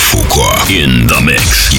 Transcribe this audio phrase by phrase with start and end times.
[0.00, 0.46] Фуко.
[0.68, 1.70] In the mix.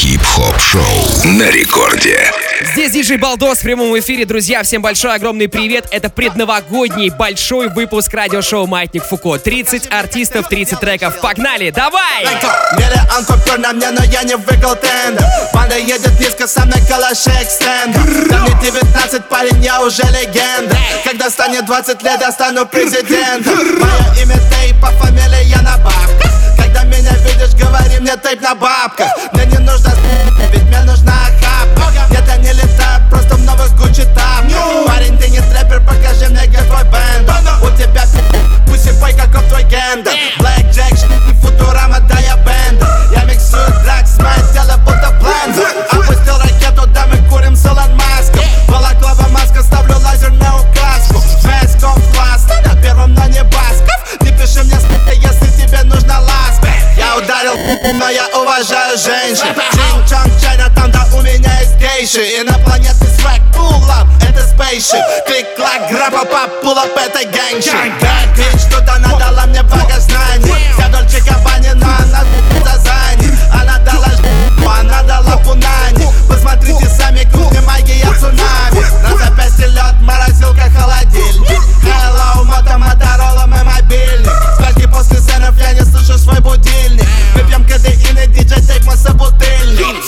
[0.00, 0.82] Хип-хоп шоу
[1.24, 2.30] на рекорде.
[2.72, 4.24] Здесь диджей Балдос в прямом эфире.
[4.24, 5.86] Друзья, всем большой огромный привет.
[5.90, 9.38] Это предновогодний большой выпуск радиошоу «Маятник Фуко».
[9.38, 11.20] 30 артистов, 30 треков.
[11.20, 12.24] Погнали, давай!
[12.72, 17.30] Миллион купюр на мне, но я не выиграл тендер Банда едет низко, со мной калаши
[17.42, 23.58] extender Да мне 19, парень, я уже легенда Когда станет 20 лет, я стану президентом
[23.80, 26.29] Мое имя Тейп, по фамилии я на бабках
[27.00, 29.90] Меня видишь, говори мне Тейп на бабках Мне не нужно
[30.52, 32.06] ведь мне нужна охапка.
[32.10, 36.58] Где-то не летает, просто в новых Гуччи тапках Парень, ты не трэпер, покажи мне, где
[36.58, 37.30] твой бенд
[37.62, 38.04] У тебя
[38.66, 40.12] пусть бой, каков твой гендер.
[40.40, 40.59] Блэк
[57.82, 59.54] но я уважаю женщин.
[59.72, 62.40] Чин Чонг Чайна, там да у меня есть гейши.
[62.40, 69.18] Инопланетный свек, up, это спейшип Клик-клак, грапа, пап, up, это гангшип Bad bitch, что-то она
[69.18, 72.24] дала мне богознание Вся Дольче Габбани, но она
[72.64, 74.06] за зани Она дала
[74.80, 76.08] она дала пунани.
[76.28, 78.69] Посмотрите сами, кухня магия цунами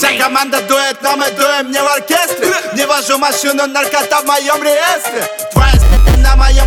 [0.02, 2.52] Вся команда дует, но мы дуем не в оркестре.
[2.74, 5.24] Не вожу машину, наркота в моем реестре.
[5.52, 5.74] Твоя
[6.18, 6.64] на моем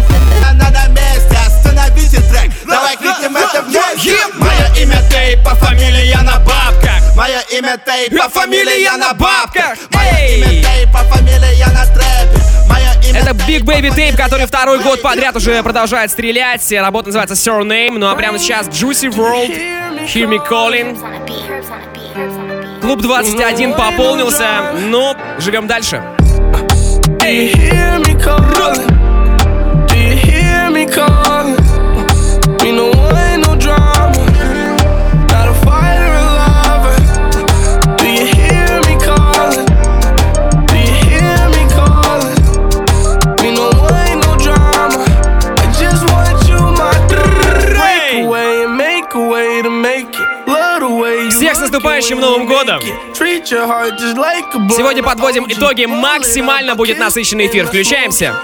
[0.50, 1.38] она на месте.
[1.45, 4.16] Остановите трек, давай крикнем это вместе.
[4.36, 7.13] Мое имя Тейп, по фамилии я на бабках.
[7.17, 9.80] Мое имя Тейп, по фамилии я на бабках.
[9.91, 15.02] Мое имя Тейп, по фамилии я на трэпе Это Big Baby Tape, который второй год
[15.02, 16.72] подряд уже продолжает стрелять.
[16.72, 17.97] Работа называется Surname.
[17.97, 19.50] Ну а прямо сейчас Juicy World,
[20.08, 21.94] Hear Me Calling.
[22.86, 24.45] Клуб 21 пополнился.
[24.80, 26.03] Ну, живем дальше.
[27.19, 27.25] Do
[29.97, 31.25] you hear me calling?
[52.05, 52.79] Наступающим Новым годом!
[54.69, 55.85] Сегодня подводим итоги.
[55.85, 57.66] Максимально будет насыщенный эфир.
[57.67, 58.35] Включаемся.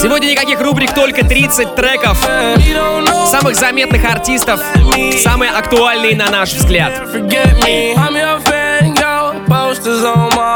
[0.00, 2.18] Сегодня никаких рубрик, только 30 треков
[3.30, 4.60] самых заметных артистов,
[5.18, 6.92] самые актуальные на наш взгляд.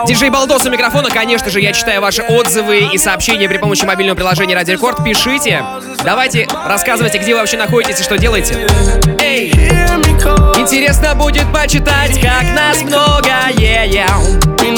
[0.06, 4.16] Диджей Балдос у микрофона, конечно же, я читаю ваши отзывы и сообщения при помощи мобильного
[4.16, 5.02] приложения Радио Рекорд.
[5.02, 5.64] Пишите.
[6.04, 8.66] Давайте, рассказывайте, где вы вообще находитесь и что делаете.
[9.20, 9.50] Эй!
[10.56, 14.42] Интересно будет почитать, как нас много, yeah-yeah.
[14.58, 14.72] Me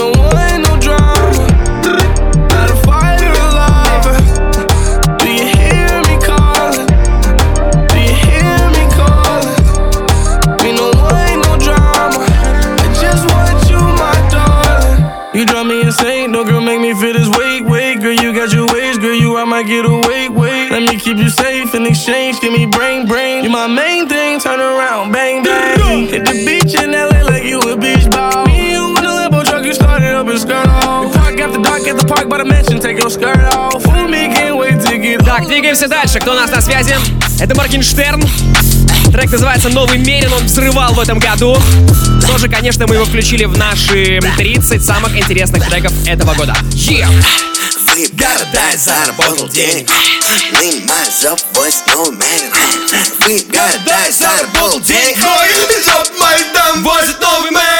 [15.63, 18.01] drive me insane, no girl, make me feel this weight, weight.
[18.01, 20.71] Girl, you got your ways, girl, you I might get away, wait.
[20.71, 23.43] Let me keep you safe in exchange, give me brain, brain.
[23.43, 26.07] You my main thing, turn around, bang, bang.
[26.07, 28.45] Hit the beach in LA like you a beach ball.
[28.47, 31.13] Me and you in the limbo truck, you started up and skirt off.
[31.13, 33.81] Park after dark at the park by the mansion, take your skirt off.
[33.83, 36.19] Fool me, can't wait to get Так, двигаемся дальше.
[36.19, 36.95] Кто у нас на связи?
[37.39, 38.21] Это Моргенштерн.
[39.14, 41.56] Трек называется «Новый Мерин», он взрывал в этом году.
[42.26, 46.52] Тоже, конечно, мы его включили в наши 30 самых интересных треков этого года.
[46.72, 47.06] Yeah!
[47.94, 49.88] Вы города заработал денег
[50.60, 52.52] Lean myself, voice no man
[53.20, 57.73] Вы города заработал денег Жоп Майдан возит новый мэрик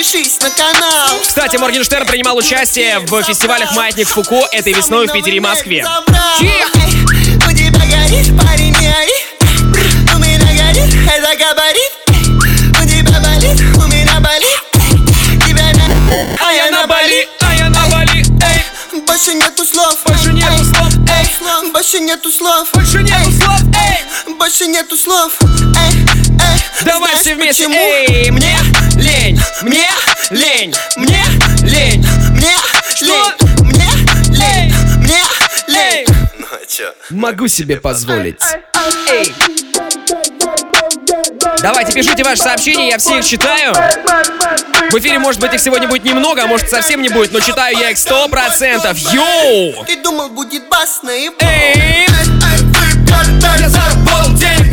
[0.00, 1.20] подпишись на канал.
[1.20, 5.86] Кстати, Моргенштерн принимал участие в фестивалях «Маятник Фуко» этой весной в Питере и Москве.
[6.40, 7.46] Yeah!
[7.46, 9.12] У тебя горит, парень, не ори.
[10.14, 11.92] У меня горит, это габарит.
[12.82, 14.60] У тебя болит, у меня болит.
[15.46, 16.46] Тебя на...
[16.46, 19.00] А я на Бали, а я на Бали, эй!
[19.06, 19.98] Больше нету слов.
[20.06, 22.68] Больше нету слов, эй, Больше нету слов.
[22.72, 24.34] Больше нету слов, эй!
[24.34, 25.32] Больше нету слов.
[25.42, 25.92] Эй,
[26.40, 28.30] эй Давай все вместе, эй!
[28.30, 28.56] Мне
[29.00, 29.88] лень, мне
[30.30, 31.24] лень, мне
[31.62, 32.06] лень!
[32.30, 32.56] Мне
[33.00, 33.90] лень Мне
[34.30, 35.22] лень Мне
[35.66, 36.06] лень
[36.38, 36.92] Ну а чё?
[37.10, 38.40] Могу себе позволить.
[39.08, 39.32] Эй!
[41.62, 43.74] Давайте пишите ваши сообщения, я все их читаю.
[44.90, 47.76] В эфире, может быть, их сегодня будет немного, а может совсем не будет, но читаю
[47.78, 48.96] я их сто процентов.
[48.98, 49.84] Йоу!
[49.84, 52.06] Ты думал будет басно и Эй!
[53.58, 54.69] Я заработал денег,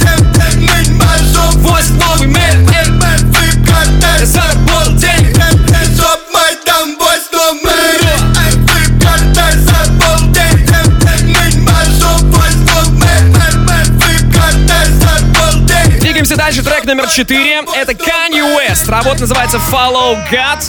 [17.08, 20.60] номер 4 Это Kanye West Работа называется Follow God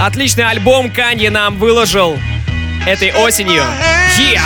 [0.00, 2.18] Отличный альбом Kanye нам выложил
[2.86, 3.62] этой осенью
[4.18, 4.40] Yeah!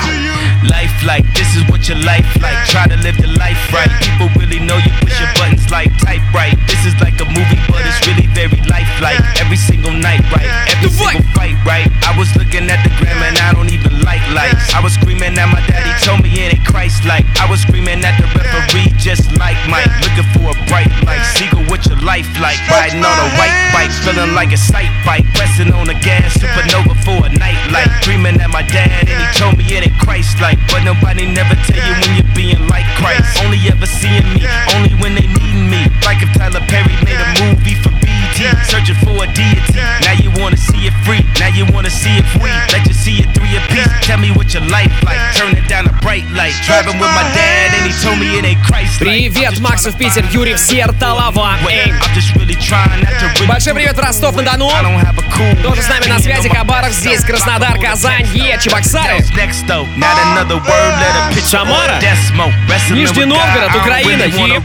[0.64, 2.56] Life like this is what your life like.
[2.66, 3.88] Try to live your life right.
[4.00, 6.56] People really know you push your buttons like typewrite.
[6.66, 9.20] This is like a movie, but it's really very lifelike.
[9.40, 10.48] Every single night, right?
[10.72, 11.88] Every single fight, right?
[12.04, 14.72] I was looking at the gram and I don't even like lights.
[14.72, 17.24] I was screaming at my daddy, told me it ain't Christ like.
[17.40, 19.88] I was screaming at the referee, just like Mike.
[20.00, 21.24] Looking for a bright light.
[21.36, 22.58] Seagull, what your life like?
[22.68, 25.26] Riding on a white bike, feeling like a sight bike.
[25.36, 27.88] Pressing on the gas, supernova for a night light.
[28.02, 30.58] Dreaming at my dad, and he told me it ain't Christ like.
[30.72, 33.42] But nobody never tell you when you're being like Christ.
[33.44, 37.28] Only ever seeing me, only when they need me like if Tyler Perry made a
[37.42, 37.90] movie for
[38.37, 39.73] BT, searching for a deity.
[40.05, 42.53] Now you wanna see it free, now you wanna see it free.
[42.73, 43.89] Let you see it through your piece.
[44.05, 45.19] Tell me what your life like.
[45.35, 46.53] Turning down a bright light.
[46.65, 49.09] Driving with my dad, and he told me it ain't Christ like.
[49.33, 51.57] Привет, Максов Питер, Юрий Сертолова.
[51.69, 51.91] Эй!
[51.91, 54.67] I'm just really trying not to really Большой привет, Ростов-на-Дону.
[54.69, 58.57] I don't have a cool Тоже с нами на связи Хабаров, здесь Краснодар, Казань, Е,
[58.61, 59.17] Чебоксары.
[59.35, 61.97] Next though, not another word, let a picture Самара.
[61.97, 62.51] or Desmo.
[62.69, 64.59] Wrestling Нижний with Новгород, God, I don't Украина, really wanna Е.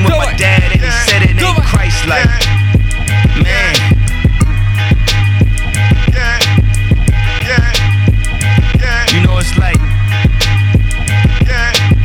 [0.00, 2.26] Chillin' with my dad and he said it ain't Christ like.
[3.44, 3.76] Man.
[9.12, 9.80] You know it's like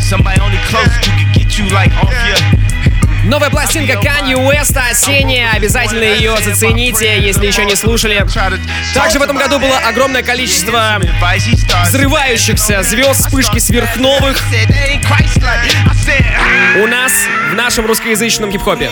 [0.02, 2.12] somebody only close you could get you like off
[3.36, 5.52] Новая пластинка Kanye West осенняя.
[5.52, 8.26] Обязательно ее зацените, если еще не слушали.
[8.94, 11.02] Также в этом году было огромное количество
[11.86, 14.38] взрывающихся звезд, вспышки сверхновых
[16.82, 17.12] у нас
[17.52, 18.90] в нашем русскоязычном хип-хопе.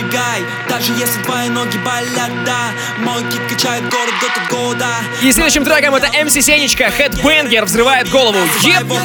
[5.22, 8.40] И следующим треком это MC Сенечка, Headbanger, взрывает голову.
[8.62, 8.84] Еп!
[8.84, 8.95] Его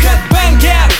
[0.00, 0.90] хедбэнгер,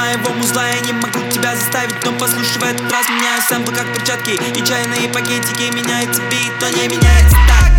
[0.00, 3.86] моего музла Я не могу тебя заставить, но послушай в этот раз Меняю сэмплы как
[3.94, 4.30] перчатки.
[4.30, 7.70] И чайные пакетики Меняется бит, но не меняется так.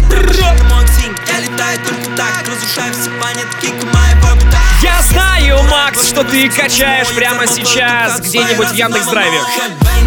[1.28, 6.50] Я летаю только так Разрушаю все планеты, кик моего бита Я знаю, Макс, что ты
[6.50, 9.40] качаешь прямо сейчас где-нибудь в Яндекс.Драйве.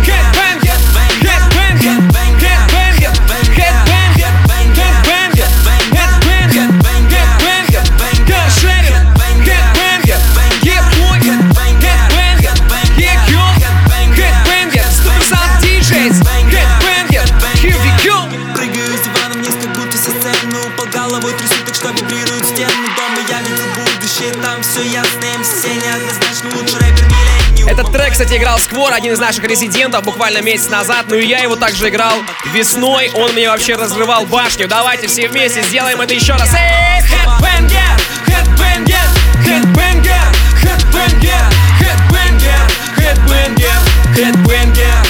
[0.04, 0.63] Headbanger,
[27.66, 31.06] Этот трек, кстати, играл Сквор, один из наших резидентов, буквально месяц назад.
[31.08, 32.16] Ну и я его также играл
[32.52, 33.10] весной.
[33.14, 34.68] Он мне вообще разрывал башню.
[34.68, 36.50] Давайте все вместе сделаем это еще раз.
[36.54, 39.04] Эй, headbanger, headbanger,
[39.44, 40.24] headbanger,
[42.98, 43.78] headbanger,
[44.14, 45.03] headbanger,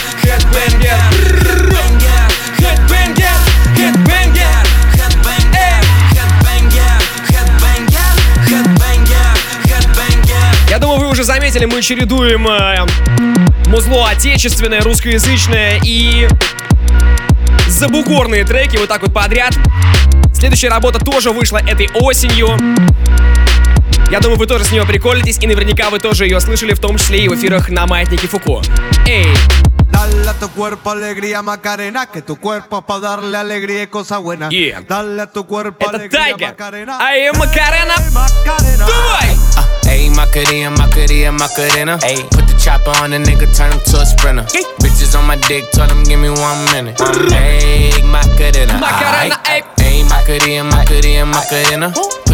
[11.54, 12.84] заметили, мы чередуем э,
[13.68, 16.26] музло отечественное, русскоязычное и
[17.68, 19.54] забугорные треки вот так вот подряд.
[20.32, 22.48] Следующая работа тоже вышла этой осенью.
[24.10, 26.98] Я думаю, вы тоже с нее приколитесь, и наверняка вы тоже ее слышали, в том
[26.98, 28.60] числе и в эфирах на Маятнике Фуко.
[29.06, 29.26] Эй!
[29.90, 34.20] Dale a tu cuerpo alegría, Macarena, que tu cuerpo es para darle alegría y cosas
[34.20, 34.50] buenas.
[34.50, 34.82] Yeah.
[34.82, 36.98] Dale a tu cuerpo It's alegría, Macarena.
[37.00, 37.94] Ay Macarena.
[37.96, 38.86] Hey, Macarena.
[38.86, 41.98] Uh, Macarena, Macarena, Macarena.
[42.02, 44.44] Hey, put the chopper on the nigga, turn him to a sprinter.
[44.80, 46.98] Bitches on my dick, tell them give me one minute.
[47.30, 48.78] hey, Macarena.
[48.78, 50.02] Macarena, ah, hey.
[50.08, 52.33] Macarena, Macarena, Macarena.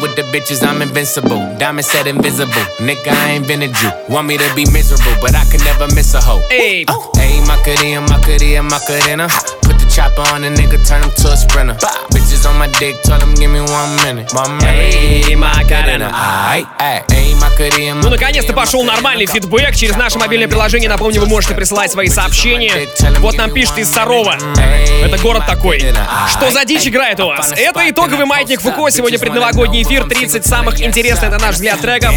[0.01, 1.37] with the bitches, I'm invincible.
[1.57, 2.65] Diamond said invisible.
[2.79, 3.91] Nigga, I ain't been a Jew.
[4.09, 6.41] Want me to be miserable, but I can never miss a hoe.
[6.49, 6.85] Hey,
[7.45, 9.27] Macarena, Macarena, Macarena.
[9.61, 11.75] Put the chopper on a nigga, turn him to a sprinter.
[12.11, 14.33] Bitches on my dick, tell them give me one minute.
[14.33, 15.31] One minute.
[16.11, 17.11] Aight, aight.
[17.11, 18.01] Hey, Macarena.
[18.01, 19.75] Ну, наконец-то пошел нормальный фидбэк.
[19.75, 22.87] Через наше мобильное приложение, напомню, вы можете присылать свои сообщения.
[23.19, 24.35] Вот нам пишет из Сарова.
[25.03, 25.79] Это город такой.
[26.29, 27.51] Что за дичь играет у вас?
[27.55, 28.89] Это итоговый маятник Фуко.
[28.89, 30.05] Сегодня предновогодний эфир.
[30.05, 32.13] 30 самых интересных, на наш взгляд, треков.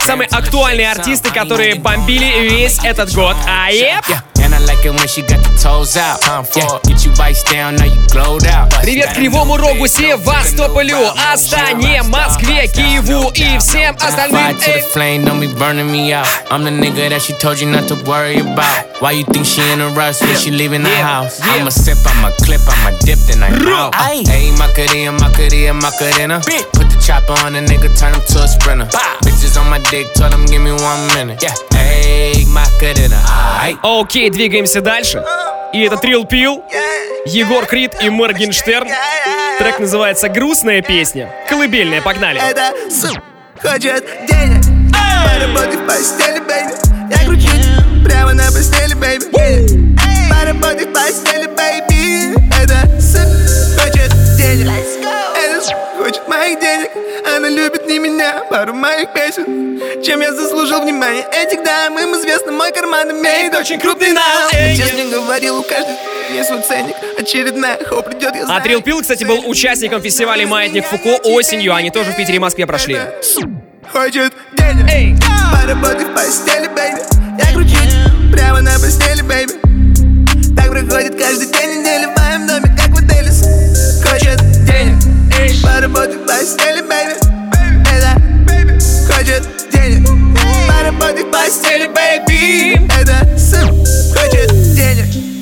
[0.00, 3.36] Самые актуальные артисты, которые бомбили весь этот год.
[3.46, 4.04] А еп!
[4.42, 6.20] And I like it when she got the toes out.
[6.56, 8.70] Yeah, get you vice down, now you glowed out.
[8.82, 14.56] Привет Кривому Рогу, Севастополю, Астане, Москве, Киеву и всем Fire остальным.
[14.56, 16.26] to the Эй, flame, don't be burning me out.
[16.50, 18.86] I'm the nigga that she told you not to worry about.
[19.00, 21.40] Why you think she in a rush when she leaving the Yeah, house?
[21.40, 21.54] yeah.
[21.54, 23.94] I'ma sip, I'ma clip, I'ma dip, then I out.
[23.94, 26.40] Hey, Macarena, Macarena, Macarena.
[26.72, 28.88] Put the chopper on a nigga, turn him to a sprinter.
[29.24, 31.42] Bitches on my dick, tell them give me one minute.
[31.42, 33.20] Yeah, hey, Macarena.
[33.82, 35.22] Окей, двигаемся дальше.
[35.72, 36.64] И это Трил Пил,
[37.26, 38.88] Егор Крид и Моргенштерн.
[39.58, 41.30] Трек называется «Грустная песня».
[41.48, 42.40] Колыбельная, погнали.
[42.40, 43.08] Это су
[43.60, 44.62] хочет денег
[45.24, 46.74] Поработай в постели, baby
[47.10, 47.66] Я кручусь
[48.04, 49.96] прямо на постели, baby
[50.30, 53.00] Поработай в постели, baby Это
[56.08, 56.90] хочет моих денег.
[57.36, 60.02] Она любит не меня, пару моих песен.
[60.02, 61.98] Чем я заслужил внимание этих дам?
[61.98, 65.96] Им известно, мой карман имеет очень крупный налог Честно говорил, у каждого
[66.32, 66.96] есть свой ценник.
[67.18, 71.74] Очередная хоп придет, я знаю Трил Пил, кстати, был участником фестиваля «Маятник Фуко» осенью.
[71.74, 72.98] Они тоже в Питере и Москве прошли.
[73.92, 74.90] Хочет денег.
[74.90, 75.14] Эй!
[75.52, 77.00] Поработай в постели, baby.
[77.38, 79.52] Я кручусь прямо на постели, baby.
[80.56, 82.77] Так проходит каждый день недели в моем доме,
[85.62, 87.14] Поработай в постели, baby
[87.90, 88.20] Это
[89.06, 90.08] хочет денег
[90.68, 93.68] Поработай в постели, baby Это сын
[94.14, 95.37] хочет денег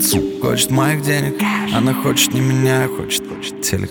[0.00, 1.34] Сука хочет моих денег
[1.74, 3.90] Она хочет не меня, хочет, хочет телек.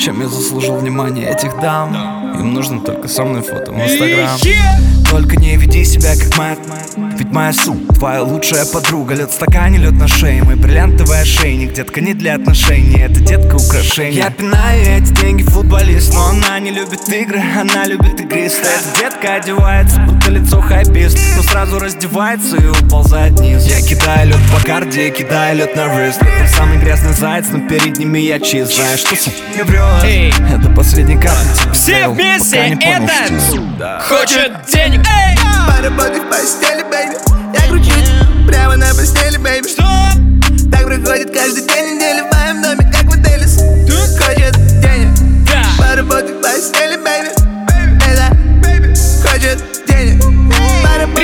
[0.00, 1.94] Чем я заслужил внимание этих дам?
[2.38, 4.38] Им нужно только со мной фото в инстаграм.
[5.10, 6.60] Только не веди себя как Мэтт
[7.18, 10.44] Ведь моя су, твоя лучшая подруга Лед в стакане, лед на шее.
[10.44, 16.14] Мой бриллиантовый ошейник Детка не для отношений, это детка украшение Я пинаю эти деньги футболист
[16.14, 18.62] Но она не любит игры, она любит игристы.
[18.62, 23.64] Эта детка одевается, будто лицо хайпист Но сразу раздевается и уползает вниз.
[23.66, 27.98] Я кидаю лед по карде, кидаю лед на рыст Это самый грязный заяц, но перед
[27.98, 30.32] ними я чист Знаешь, что сука не врет Эй!
[30.50, 34.02] Это последний тебе Все сделал, вместе, это.
[34.08, 35.00] Хочет денег.
[35.06, 35.36] Эй!
[35.66, 37.16] Поработай в постели, baby
[37.54, 38.10] Я кручусь
[38.46, 39.82] прямо на постели, baby Что?
[40.70, 45.08] Так проходит каждый день недели в моем доме, как в отеле Хочет денег
[45.46, 45.62] Да.
[45.78, 46.96] Поработай в постели,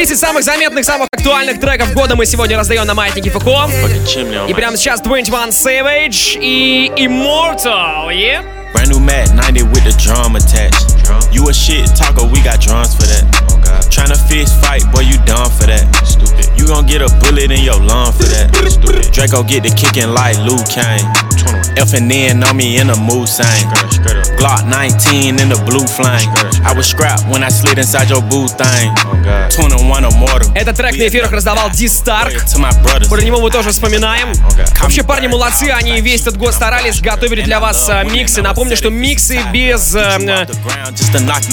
[0.07, 3.69] 10 самых заметных, самых актуальных треков года мы сегодня раздаем на маятнике Фуко.
[4.49, 8.45] И прямо сейчас 21 Savage и Immortal, yeah?
[8.73, 11.03] Brand new Mac 90 with the drum attached.
[11.03, 11.21] Drum.
[11.33, 13.25] You a shit talker, we got drums for that.
[13.51, 13.83] Oh God.
[13.91, 15.83] Tryna fist fight, boy, you dumb for that.
[16.07, 16.47] Stupid.
[16.57, 18.55] You gon' get a bullet in your lung for that.
[18.71, 19.11] Stupid.
[19.11, 21.03] Draco get the kicking like Liu Kang.
[21.77, 23.67] F and N on me in a mood sang.
[24.39, 26.29] Glock 19 in the blue flame.
[26.65, 28.93] I was scrapped when I slid inside your boo thing.
[29.51, 30.53] 21 immortal.
[30.55, 32.35] Этот трек на эфирах раздавал Ди Старк.
[33.09, 34.33] Про него мы тоже вспоминаем.
[34.81, 38.43] Вообще, парни молодцы, они весь этот год старались, готовили для вас э, миксы.
[38.43, 40.47] Напомню, что миксы без, э, э,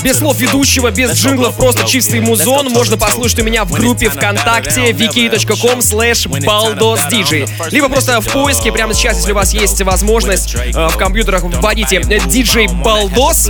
[0.03, 4.91] без слов ведущего, без джинглов, просто чистый музон можно послушать у меня в группе ВКонтакте
[4.91, 7.69] vk.com slash baldosdj.
[7.71, 11.97] Либо просто в поиске прямо сейчас, если у вас есть возможность, э, в компьютерах вводите
[11.99, 13.49] DJ Baldos,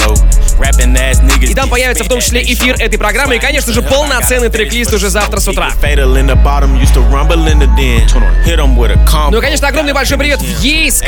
[1.50, 5.10] и там появится в том числе эфир этой программы и, конечно же, полноценный трек-лист уже
[5.10, 5.72] завтра с утра.
[9.32, 11.04] Ну и, конечно, огромный большой привет в Ейск.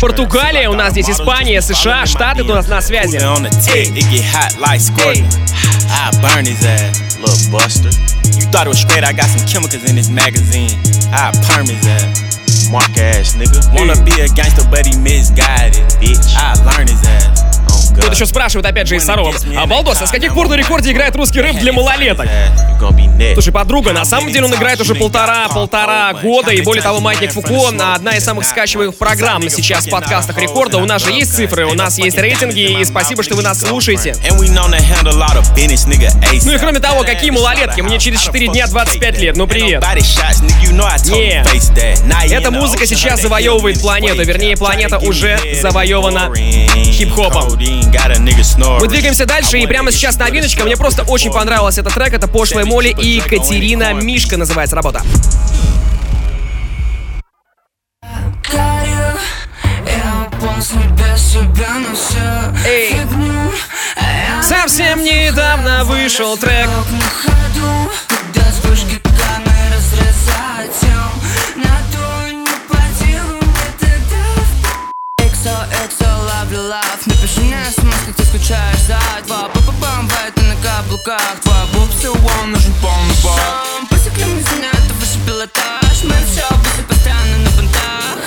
[0.00, 3.18] Португалия, у нас здесь Испания, США, Штаты у нас на связи.
[8.50, 10.70] Thought it was straight, I got some chemicals in this magazine.
[11.12, 12.27] I perm his ass.
[12.70, 13.64] Mark ass nigga.
[13.74, 16.34] Wanna be a gangster, but he misguided, bitch.
[16.36, 17.47] I learn his ass.
[17.90, 19.34] Вот еще спрашивают опять же из Сарова.
[19.56, 22.26] А Балдос, а с каких пор на рекорде играет русский рэп для малолеток?
[23.34, 27.48] Слушай, подруга, на самом деле он играет уже полтора-полтора года, и более того, Маятник Фуко—
[27.94, 30.78] одна из самых скачиваемых программ сейчас в подкастах рекорда.
[30.78, 34.14] У нас же есть цифры, у нас есть рейтинги, и спасибо, что вы нас слушаете.
[36.46, 37.80] Ну и кроме того, какие малолетки?
[37.80, 39.82] Мне через 4 дня 25 лет, ну привет.
[42.04, 46.32] Не, эта музыка сейчас завоевывает планету, вернее, планета уже завоевана
[46.92, 47.58] хип-хопом.
[48.80, 50.64] Мы двигаемся дальше, и прямо сейчас новиночка.
[50.64, 52.12] Мне просто очень понравился этот трек.
[52.12, 55.02] Это Пошлая Молли и Екатерина Мишка называется работа.
[62.66, 62.96] Эй!
[64.42, 66.68] Совсем недавно вышел трек.
[66.68, 67.88] Мне
[77.00, 77.17] смс,
[78.48, 84.24] ты скучаешь за два Папа бомбает на каблуках Твой бубсы, он нужен полный бак Посекли
[84.24, 88.18] мы за это выше пилотаж Мы все будто постоянно на понтах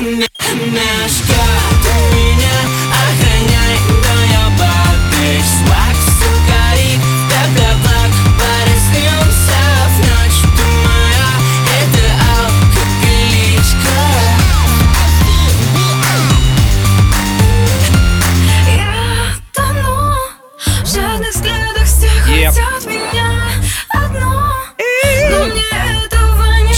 [0.00, 1.83] Мешка, ты меня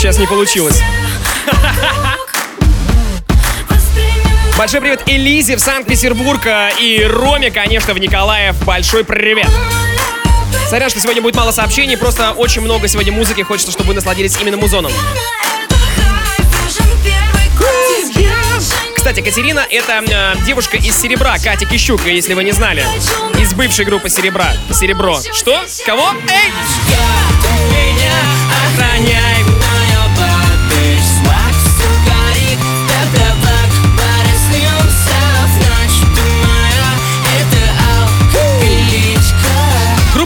[0.07, 0.81] Сейчас не получилось.
[4.57, 8.55] Большой привет Элизе в Санкт-Петербург э, и Роме, конечно, в Николаев.
[8.65, 9.49] Большой привет.
[10.71, 13.43] Сорян, что сегодня будет мало сообщений, просто очень много сегодня музыки.
[13.43, 14.93] Хочется, чтобы вы насладились именно музоном.
[18.95, 22.87] Кстати, Катерина— это э, девушка из Серебра, Катя Кищук, если вы не знали.
[23.41, 24.53] Из бывшей группы Серебра.
[24.73, 25.21] Серебро.
[25.33, 25.65] Что?
[25.85, 26.13] Кого?
[26.29, 26.53] Эй!
[28.73, 29.36] Охраняй, но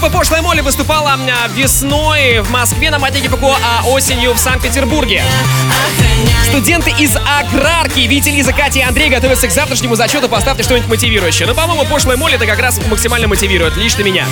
[0.01, 5.23] Группа Пошлая Молли выступала э, весной в Москве на Матике Фуко, а осенью в Санкт-Петербурге.
[6.45, 10.31] Студенты из аграрки Витя, Лиза, Катя и Андрей готовятся к завтрашнему зачету.
[10.31, 11.47] Поставьте что-нибудь мотивирующее.
[11.47, 13.77] Ну, по-моему, Пошлая Молли это как раз максимально мотивирует.
[13.77, 14.25] Лично меня.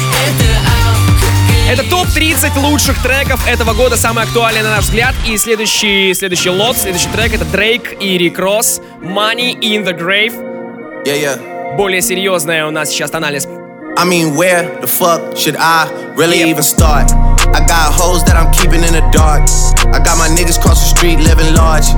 [1.70, 5.14] Это топ-30 лучших треков этого года, самый актуальный на наш взгляд.
[5.26, 10.32] И следующий, следующий лот, следующий трек это Дрейк и Рик Росс «Money in the Grave».
[11.04, 11.76] Yeah, yeah.
[11.76, 13.46] Более серьезная у нас сейчас анализ.
[13.98, 17.10] I mean, where the fuck should I really even start?
[17.50, 19.42] I got hoes that I'm keeping in the dark.
[19.90, 21.90] I got my niggas cross the street living large.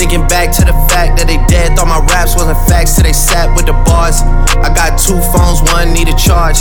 [0.00, 3.12] Thinking back to the fact that they dead, thought my raps wasn't facts till they
[3.12, 4.24] sat with the bars.
[4.64, 6.56] I got two phones, one need a charge.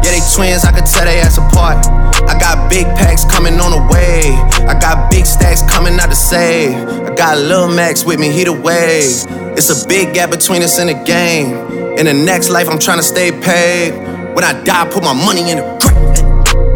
[0.00, 1.84] Yeah, they twins, I could tell they ass apart.
[2.24, 4.24] I got big packs coming on the way.
[4.64, 6.80] I got big stacks coming out to save.
[6.80, 9.20] I got Lil Max with me, he the wave.
[9.52, 11.52] It's a big gap between us in the game.
[12.00, 14.09] In the next life, I'm trying to stay paid.
[14.34, 15.99] When I die, put my money in the grave.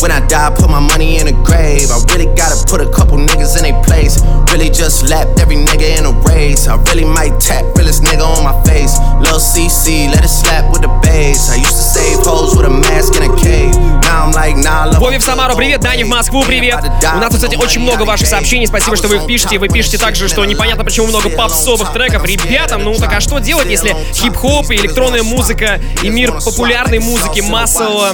[0.05, 1.89] When I die, put my money in the grave.
[1.89, 4.21] I really gotta put a couple niggas in their place.
[4.53, 6.69] Really just lapped every nigga in a race.
[6.69, 9.01] I really might tap realest nigga on my face.
[9.25, 11.49] Lil CC, let it slap with the bass.
[11.49, 13.73] I used to save hoes with a mask in a cave.
[14.05, 15.01] Now I'm like, nah, love.
[15.01, 16.85] Вове в Самару привет, Дани в Москву привет.
[16.85, 18.67] У нас, кстати, очень много ваших сообщений.
[18.67, 19.59] Спасибо, что вы их пишете.
[19.59, 22.27] Вы пишете также, что непонятно, почему много попсовых треков.
[22.27, 27.41] Ребята, ну так а что делать, если хип-хоп и электронная музыка и мир популярной музыки
[27.41, 28.13] массового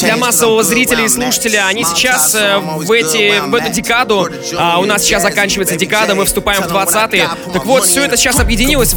[0.00, 4.84] для массового зрителя и слушателя, они сейчас э, в, эти, в эту декаду, а у
[4.84, 7.28] нас сейчас заканчивается декада, мы вступаем в 20-е.
[7.52, 8.94] Так вот, все это сейчас объединилось.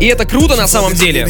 [0.00, 1.26] И это круто на самом деле.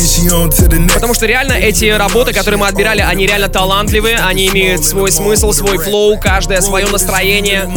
[0.94, 5.52] Потому что реально эти работы, которые мы отбирали, они реально талантливые, они имеют свой смысл,
[5.52, 7.68] свой флоу, каждое свое настроение,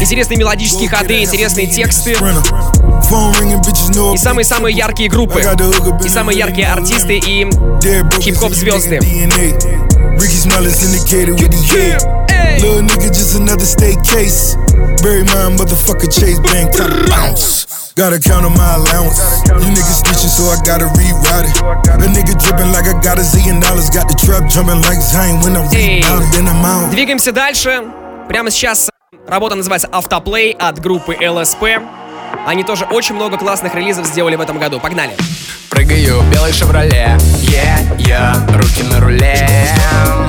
[0.00, 2.16] интересные мелодические ходы, интересные тексты.
[4.12, 5.42] И самые-самые яркие группы,
[6.04, 7.44] и самые яркие артисты и
[8.20, 9.00] хип-хоп звезды.
[10.23, 11.97] Ricky Smile is indicated with the yeah.
[12.61, 14.55] Little nigga, just another state case.
[15.03, 17.93] Bury my motherfucker Chase Bank, time to bounce.
[17.93, 19.19] Gotta count on my allowance.
[19.47, 21.55] You niggas snitching, so I gotta rewrite it.
[21.99, 23.89] A nigga dripping like I got a zillion dollars.
[23.89, 26.91] Got the trap jumping like Zayn when I'm rebounding, then I'm out.
[26.91, 27.83] Двигаемся дальше.
[28.29, 28.89] Прямо сейчас
[29.27, 31.81] работа называется Автоплей от группы LSP.
[32.46, 34.80] Они тоже очень много классных релизов сделали в этом году.
[34.80, 35.16] Погнали!
[35.70, 39.48] Прыгаю в белый шевроле yeah, yeah, руки на руле.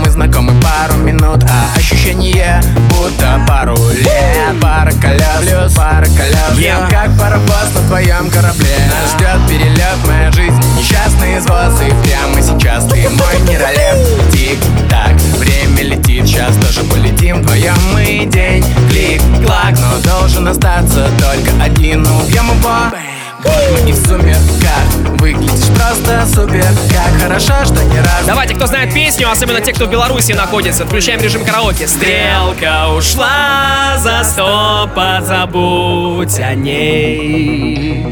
[0.04, 4.60] Мы знакомы пару минут, а ощущение будто пару лет.
[4.60, 6.90] Пара колес, плюс пара колес yeah.
[6.90, 8.76] Как паровоз на твоем корабле.
[8.90, 15.84] Нас ждет перелет, моя жизнь Несчастный извоз И прямо сейчас ты мой миролет Тик-так, время
[15.84, 17.42] летит Сейчас тоже полетим.
[17.42, 25.20] Вдвоем мы день Клик-клак, но должен остаться только один Убьем его мы и в сумерках
[25.20, 28.26] Выглядишь просто супер Как хорошо, что не раз.
[28.26, 31.88] Давайте, кто знает песню, особенно те, кто в Беларуси находится, включаем режим караоке.
[31.88, 38.06] Стрелка ушла за сто, позабудь о ней.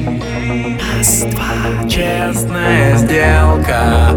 [0.97, 4.15] Раз, два, Честная сделка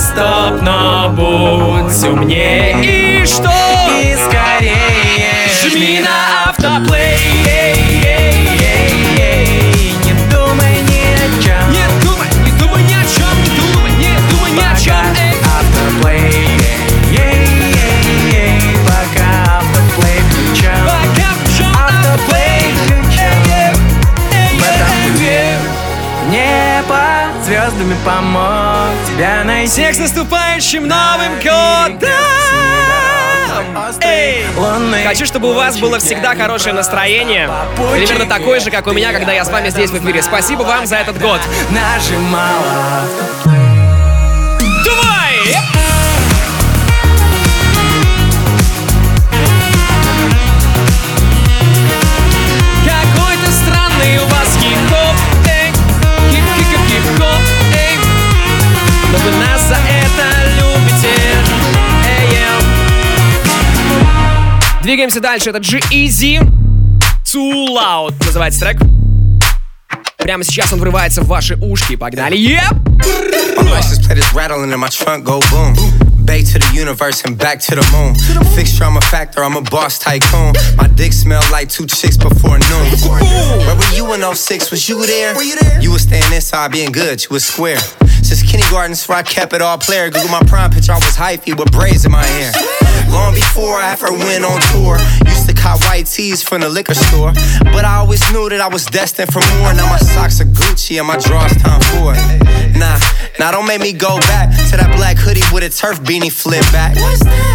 [0.00, 3.50] Автостоп, но будь умнее И что?
[4.02, 6.19] И скорее Жми на
[27.90, 32.10] звездами помог тебя найти Всех с наступающим Новым Годом!
[34.02, 34.44] Эй!
[35.04, 37.50] Хочу, чтобы у вас было всегда хорошее настроение.
[37.92, 40.22] Примерно такое же, как у меня, когда я с вами здесь в эфире.
[40.22, 41.40] Спасибо вам за этот год.
[41.70, 43.04] Нажимала
[64.82, 66.40] Двигаемся дальше, это G-Eazy.
[67.24, 68.80] Too Loud называется трек.
[70.16, 71.96] Прямо сейчас он врывается в ваши ушки.
[71.96, 72.36] Погнали.
[72.38, 72.80] Yep!
[76.30, 76.38] My license plate is rattling and my trunk go boom.
[76.38, 78.14] Bay to the universe and back to the moon.
[78.54, 80.54] Fixture, I'm a factor, I'm a boss tycoon.
[80.76, 82.86] My dick smell like two chicks before noon.
[83.06, 84.70] Where were you in 06?
[84.70, 85.34] Was you there?
[85.34, 85.80] Were You there?
[85.82, 87.78] You was staying inside being good, you was square.
[88.22, 90.10] Since kindergarten, so I kept it all player.
[90.10, 92.52] Google my prime picture, I was hyphy with braids in my hair.
[93.10, 97.32] Long before I ever went on tour, used cop white tees from the liquor store.
[97.60, 99.72] But I always knew that I was destined for more.
[99.76, 102.76] Now my socks are Gucci and my drawers time for it.
[102.76, 102.98] Nah,
[103.38, 106.64] now don't make me go back to that black hoodie with a turf beanie flip
[106.72, 106.96] back.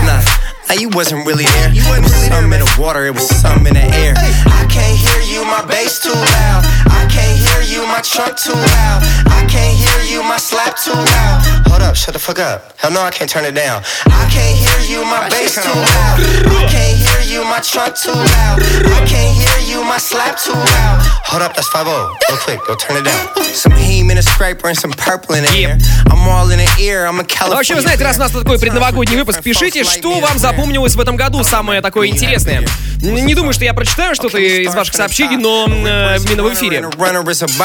[0.05, 0.21] Nah.
[0.69, 1.69] Now you wasn't really there.
[1.69, 4.13] You wasn't really something in the water, it was something in the air.
[4.17, 6.61] I can't hear you, my bass too loud.
[6.89, 8.99] I can't hear you, my trunk too loud.
[9.29, 11.64] I can't hear you, my slap too loud.
[11.67, 12.73] Hold up, shut the fuck up.
[12.77, 13.83] Hell no, I can't turn it down.
[14.05, 16.19] I can't hear you, my bass too loud.
[16.61, 18.59] I can't hear you, my trunk too loud.
[18.61, 20.99] I can't hear you, my slap too loud.
[21.25, 23.43] Hold up, that's 5 Real quick, go turn it down.
[23.53, 25.77] Some heme in a scraper and some purple in air.
[26.09, 27.55] I'm all in the ear, I'm a Ну, California.
[27.55, 31.15] вообще, вы знаете, раз у нас такой предновогодний выпуск, пишите, что вам запомнилось в этом
[31.15, 32.65] году самое такое интересное.
[33.01, 36.85] Не думаю, что я прочитаю что-то из ваших сообщений, но э, именно в эфире.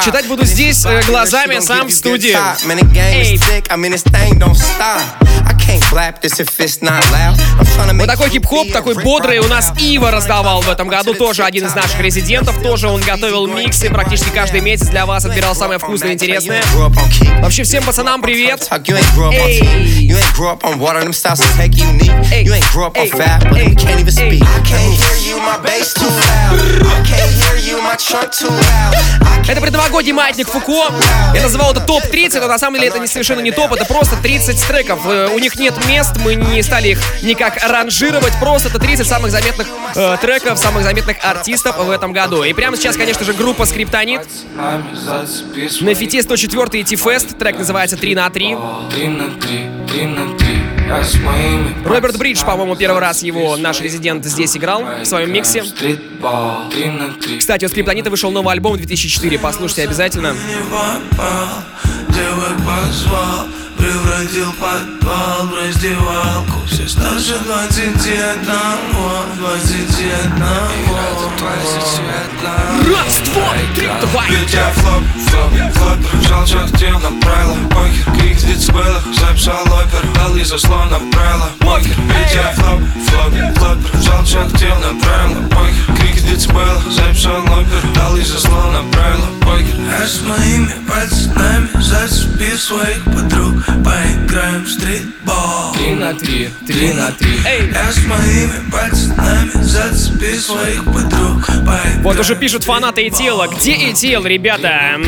[0.05, 2.37] Читать буду здесь э, глазами сам в студии.
[2.97, 3.39] Эй,
[8.01, 11.75] вот такой хип-хоп, такой бодрый у нас Ива раздавал в этом году, тоже один из
[11.75, 16.15] наших резидентов, тоже он готовил миксы практически каждый месяц для вас, отбирал самое вкусное и
[16.15, 16.63] интересное.
[17.41, 18.67] Вообще всем пацанам привет.
[18.71, 18.79] I
[29.49, 30.93] Это предновогодний маятник Фуко.
[31.35, 34.17] Я называл это топ-30, но на самом деле это не совершенно не топ, это просто
[34.17, 35.01] 30 треков.
[35.07, 39.31] Э, У них нет мест, мы не стали их никак ранжировать, просто это 30 самых
[39.31, 42.43] заметных э, треков, самых заметных артистов в этом году.
[42.45, 44.29] И прямо сейчас, конечно же, группа Скриптонит.
[45.81, 48.57] На фите 104 и T-Fest, трек называется 3 на 3.
[51.85, 55.63] Роберт Бридж, по-моему, первый раз его наш резидент здесь играл в своем миксе.
[57.39, 60.35] Кстати, у Скриптонита вышел новый альбом в 2004, послушайте обязательно.
[63.81, 66.67] Превратил подвал в раздевалку.
[66.67, 68.35] Все старше 21,
[68.93, 70.71] вот 21
[72.93, 74.31] Раз, два, три, давай!
[74.31, 80.45] Летя флоп, флоп, флоп Жал шахтел направила Похер, крик в дисплеях Записал опер, дал и
[80.45, 87.43] заслон направила Похер, летя флоп, флоп, флоп Жал шахтел направила Похер, крик в дисплеях Записал
[87.45, 94.69] опер, дал и заслон направила Похер А с моими пацанами Зацепи своих подруг Поиграем в
[94.69, 97.31] стритбол Три на три, три на три.
[97.45, 101.49] Я с моими пацанами Зацепи своих подруг
[102.03, 103.49] Вот уже пишут фанаты и тела.
[103.49, 104.99] Где и тел, ребята?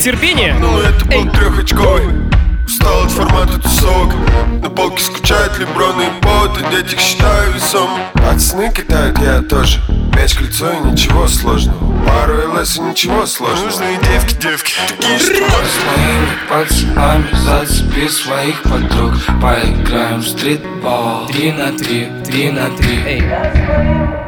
[0.00, 0.56] Терпение?
[0.60, 2.25] Ну, это был трехочковый
[2.66, 4.12] Устал от формата тусовок
[4.60, 7.88] На полке скучают леброны и боты Дети их считаю весом.
[8.28, 9.80] От сны кидают я тоже.
[10.16, 12.04] Мяч, кольцо и ничего сложного.
[12.04, 13.66] Пару ЛС и ничего сложного.
[13.66, 14.72] Нужные девки, девки.
[14.88, 19.14] Такие, что Своими пацанами зацепи своих подруг.
[19.40, 21.26] Поиграем в стритбол.
[21.28, 23.22] Три на три, три на три.
[23.28, 24.25] Раз,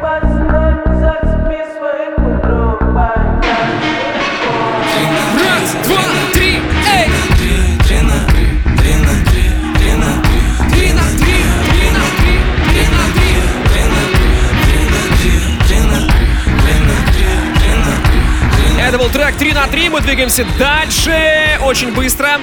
[19.09, 19.89] был трек 3 на 3.
[19.89, 21.59] Мы двигаемся дальше.
[21.63, 22.41] Очень быстро.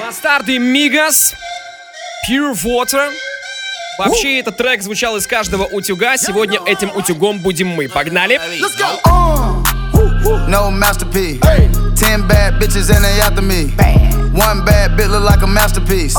[0.00, 1.34] Бастард и Мигас.
[2.28, 3.10] Pure Water.
[3.98, 6.16] Вообще, этот трек звучал из каждого утюга.
[6.16, 7.88] Сегодня этим утюгом будем мы.
[7.88, 8.40] Погнали.
[10.48, 11.40] No masterpiece.
[11.96, 14.23] Ten bad bitches and they after me.
[14.33, 16.15] One bad bitch look like a masterpiece.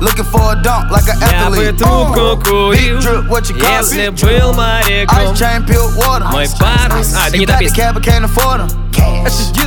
[0.00, 1.76] Looking for a dunk like an Я бы athlete.
[1.78, 4.20] трубку Big курил, drip, what you call если it?
[4.20, 5.18] был моряком.
[5.18, 6.24] Ice chain, pure water.
[6.30, 7.14] Мой парус...
[7.16, 7.84] А, это не You та got the песня.
[7.84, 8.68] cab, but can't afford 'em.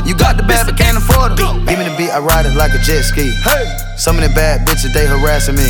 [0.04, 1.64] You got the bad, but can't afford 'em.
[1.66, 3.30] Give me the beat, I ride it like a jet ski.
[3.96, 5.68] Some of the bad bitches, they harassing me.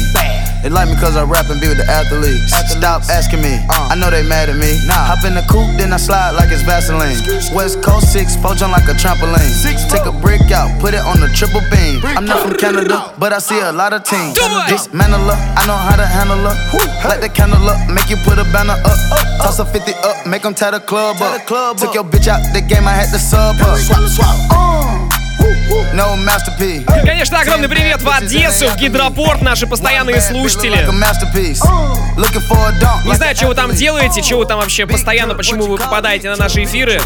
[0.62, 2.54] They like me cause I rap and be with the athletes.
[2.70, 4.78] Stop asking me, I know they mad at me.
[4.88, 7.18] Hop in the coupe, then I slide like it's Vaseline.
[7.52, 9.50] West Coast 6, four jump like a trampoline.
[9.90, 12.00] Take a brick out, put it on the triple beam.
[12.17, 14.33] I'm not from Canada, but I see a lot of teams.
[14.67, 16.55] Dismantle her, I know how to handle her.
[17.07, 18.97] Light the candle up, make you put a banner up.
[19.37, 21.45] Toss a 50 up, make them tie the club up.
[21.77, 23.77] Took your bitch out the game, I had to sub her.
[24.49, 24.96] Uh.
[24.96, 24.96] No
[26.27, 26.83] masterpiece.
[27.05, 30.83] Конечно, огромный привет в Одессу, в Гидропорт, наши постоянные слушатели.
[33.05, 36.35] Не знаю, что вы там делаете, что вы там вообще постоянно, почему вы попадаете на
[36.35, 36.99] наши эфиры.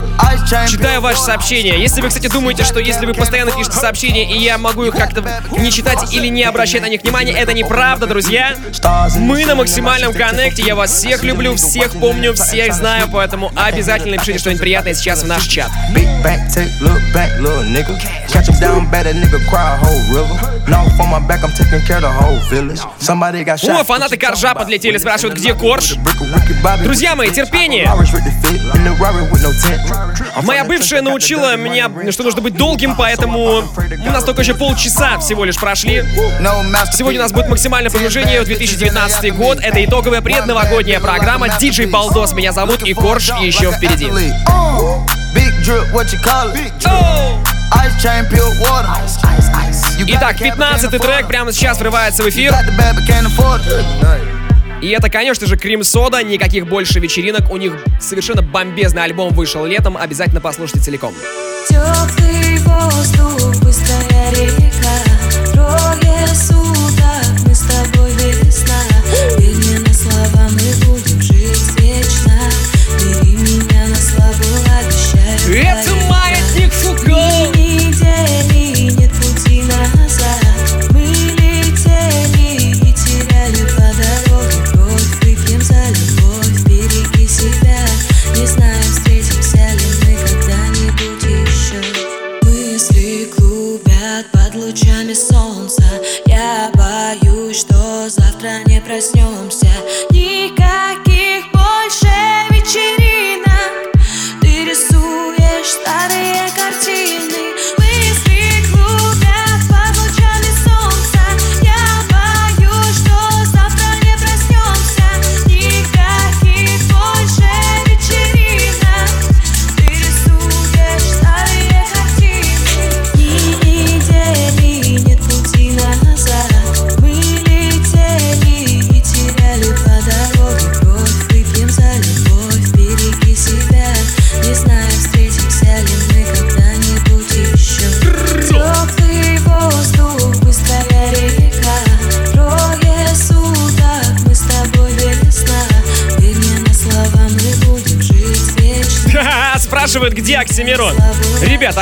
[0.69, 1.79] Читаю ваши сообщения.
[1.79, 5.23] Если вы, кстати, думаете, что если вы постоянно пишете сообщения, и я могу их как-то
[5.57, 8.55] не читать или не обращать на них внимания, это неправда, друзья.
[9.17, 14.39] Мы на максимальном коннекте, я вас всех люблю, всех помню, всех знаю, поэтому обязательно пишите
[14.39, 15.69] что-нибудь приятное сейчас в наш чат.
[18.31, 20.35] Catch him down bad, that nigga cry a whole river.
[20.69, 22.79] Now on my back, I'm taking care of the whole village.
[22.99, 23.81] Somebody got shot.
[23.81, 25.95] О, фанаты Коржа подлетели, спрашивают, где Корж.
[26.83, 27.91] Друзья мои, терпение.
[30.43, 35.43] Моя бывшая научила меня, что нужно быть долгим, поэтому у нас только еще полчаса всего
[35.43, 36.03] лишь прошли.
[36.93, 39.59] Сегодня у нас будет максимальное погружение в 2019 год.
[39.61, 41.49] Это итоговая предновогодняя программа.
[41.59, 44.05] Диджей Балдос меня зовут и Корж еще впереди.
[45.33, 47.60] Big drip, what you call it?
[50.07, 52.53] Итак, the cab, but can't 15 трек прямо сейчас врывается в эфир.
[54.81, 57.51] И это, конечно же, Крим Сода, никаких больше вечеринок.
[57.51, 59.95] У них совершенно бомбезный альбом вышел летом.
[59.95, 61.13] Обязательно послушайте целиком.
[61.69, 64.71] Теплый воздух, быстрая река
[65.53, 66.70] Трое суток,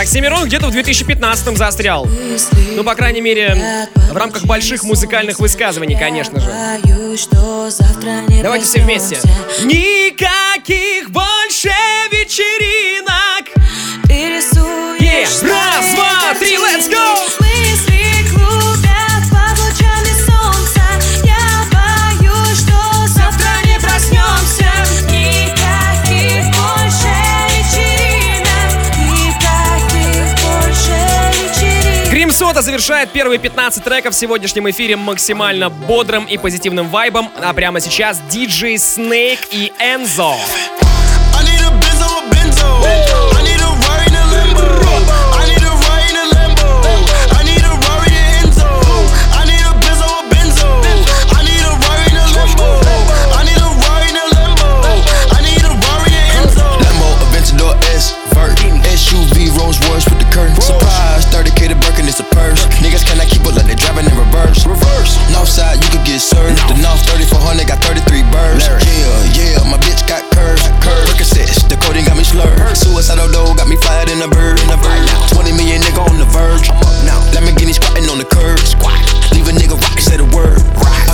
[0.09, 2.07] Оксимирон где-то в 2015-м застрял.
[2.75, 6.49] Ну, по крайней мере, в рамках больших музыкальных высказываний, конечно же.
[8.27, 9.17] Не Давайте все вместе.
[9.17, 9.98] проснемся.
[32.59, 37.31] Миннесота завершает первые 15 треков в сегодняшнем эфире максимально бодрым и позитивным вайбом.
[37.41, 40.33] А прямо сейчас DJ Snake и Enzo.
[41.35, 43.08] I need a Benzo, a Benzo.
[64.65, 64.89] Reverse.
[64.89, 65.13] Reverse.
[65.31, 66.59] Northside, you could get served.
[66.67, 68.65] The North 3400 got 33 birds.
[68.67, 70.63] Yeah, yeah, my bitch got curves.
[70.83, 72.59] Percocets, the coding got me slurred.
[72.75, 74.59] Suicidal dough got me fired in a bird.
[74.59, 75.03] In a bird.
[75.31, 76.69] 20 million nigga on the verge.
[76.69, 77.19] I'm up now.
[77.31, 78.59] Lamborghini squatting on the curb.
[78.59, 78.99] Squat.
[79.31, 80.59] Leave a nigga rock, say the word.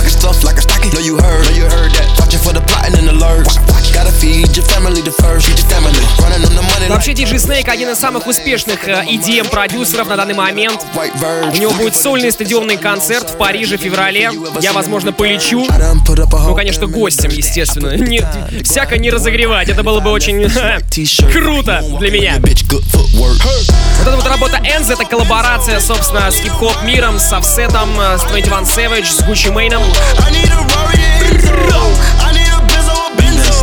[0.06, 0.92] Pocket stuff like a stocking.
[0.92, 1.44] Know you heard.
[1.46, 2.06] Know you heard that.
[2.20, 3.58] Watching for the plotting and the lurks.
[3.92, 5.48] Gotta feed your family the first.
[5.48, 5.98] Feed your family.
[6.22, 6.88] Running on the money.
[6.88, 10.80] Вообще, DJ Snake один из самых успешных э, EDM-продюсеров на данный момент.
[10.94, 14.30] У него будет сольный стадионный концерт в Париже в феврале.
[14.60, 15.66] Я, возможно, полечу.
[15.66, 17.96] Ну, конечно, гостем, естественно.
[17.96, 18.22] Не,
[18.62, 19.68] всяко не разогревать.
[19.68, 20.48] Это было бы очень
[21.32, 22.36] круто для меня.
[22.38, 28.22] Вот эта вот работа Энз, это коллаборация, собственно, с хип-хоп миром, с Офсетом, э, с
[28.22, 29.82] 21 Savage, с Гуччи Мейном.
[30.18, 31.80] I need a Rari and Enzo.
[32.20, 33.54] I need a Benzo, a Benzo.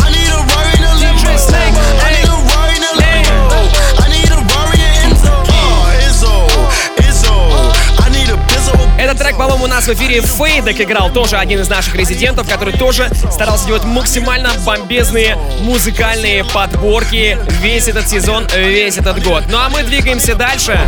[0.00, 1.30] I need a ride in a Lambo.
[2.02, 3.60] I need a ride in a Lambo.
[3.98, 5.34] I need a Rari and Enzo.
[6.04, 6.34] Enzo,
[7.04, 7.34] Enzo.
[8.00, 11.36] I need a Benzo, a Этот трек, по-моему, у нас в эфире Фейдек играл, тоже
[11.36, 18.46] один из наших резидентов, который тоже старался делать максимально бомбезные музыкальные подборки весь этот сезон,
[18.56, 19.44] весь этот год.
[19.48, 20.78] Ну а мы двигаемся дальше.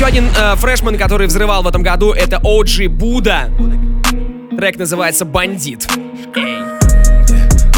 [0.00, 3.50] Еще один э, фрешман, который взрывал в этом году, это OG Буда.
[4.56, 5.86] Трек называется «Бандит».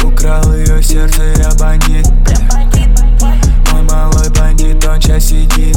[0.01, 2.07] Украл ее сердце, я бандит
[3.73, 5.75] Мой малой бандит, он сейчас сидит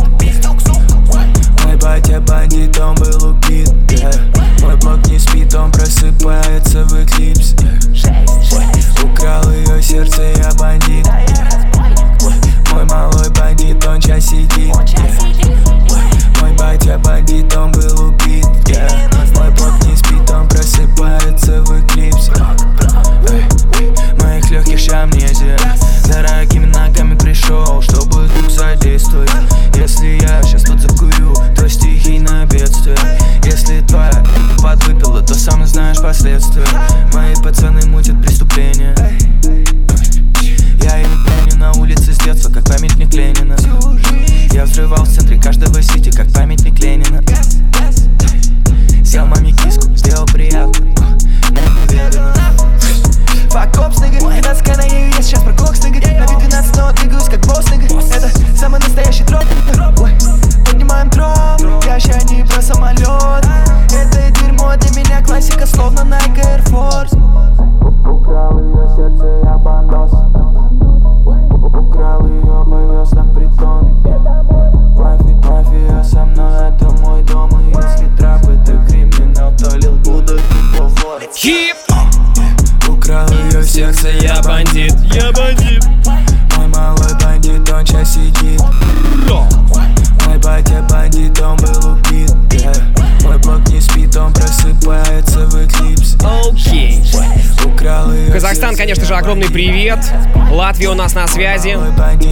[101.37, 101.77] связи.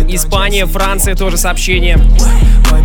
[0.08, 1.98] Испания, Франция тоже сообщение.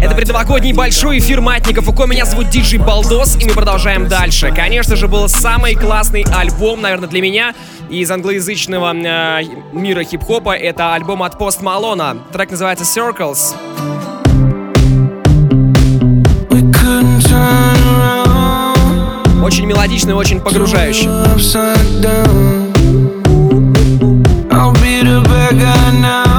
[0.01, 2.07] Это предновогодний большой эфир Матников УКО.
[2.07, 4.51] Меня зовут Диджей Балдос, и мы продолжаем дальше.
[4.53, 7.53] Конечно же, был самый классный альбом, наверное, для меня
[7.89, 10.57] из англоязычного э, мира хип-хопа.
[10.57, 12.17] Это альбом от Пост Малона.
[12.33, 13.55] Трек называется Circles.
[19.41, 21.07] Очень мелодичный, очень погружающий.
[21.07, 22.69] upside down.
[24.51, 26.38] I'll be the gonna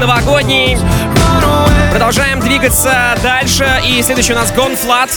[0.00, 0.78] Предновогодний.
[1.90, 3.82] Продолжаем двигаться дальше.
[3.84, 5.10] И следующий у нас Ганфлат.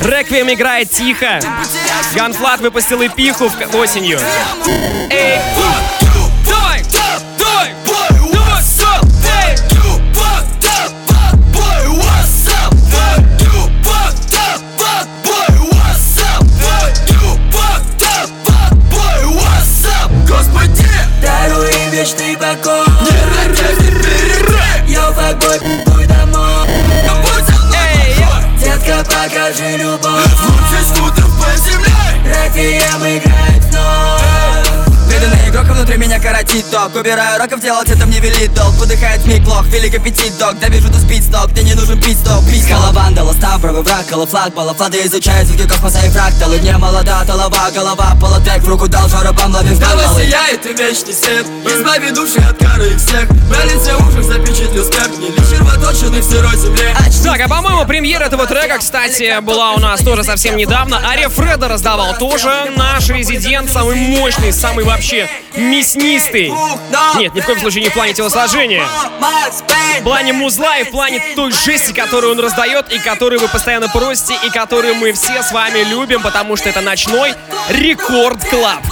[0.00, 1.38] Реквием играет тихо.
[2.16, 4.18] Ганфлат выпустил EP ху осенью.
[5.08, 5.38] Эй,
[29.52, 30.32] Покажи любовь.
[30.44, 31.92] Лучше скутер по земле.
[32.24, 33.51] Реквием играет
[35.82, 38.72] внутри меня коротит ток Убираю роков, делать это мне велит долг.
[38.74, 43.32] Выдыхает миг плох, велик аппетит дог Довижу до спидсток, мне не нужен пит-стоп Пискала вандала,
[43.32, 46.60] став правый враг Колофлаг, балафлады изучают звуки космоса и фракталы.
[46.60, 51.46] Не молода, толова, голова, полотек В руку дал жорабам, ловим каналы сияет и вечный свет.
[51.66, 53.28] Избави души от кары их всех.
[53.30, 56.94] На лице ужас запечатлю смерть Не лишь червоточины в сырой земле.
[57.24, 61.00] Так, а по-моему, премьера этого трека, кстати, была у нас тоже совсем недавно.
[61.08, 62.50] Ария Фреда раздавал тоже.
[62.76, 65.28] Наш резидент, самый мощный, самый вообще
[65.72, 66.52] мяснистый.
[67.16, 68.84] Нет, ни в коем случае не в плане телосложения.
[70.00, 73.88] В плане музла и в плане той жести, которую он раздает, и которую вы постоянно
[73.88, 77.34] просите, и которую мы все с вами любим, потому что это ночной
[77.68, 78.82] рекорд клаб.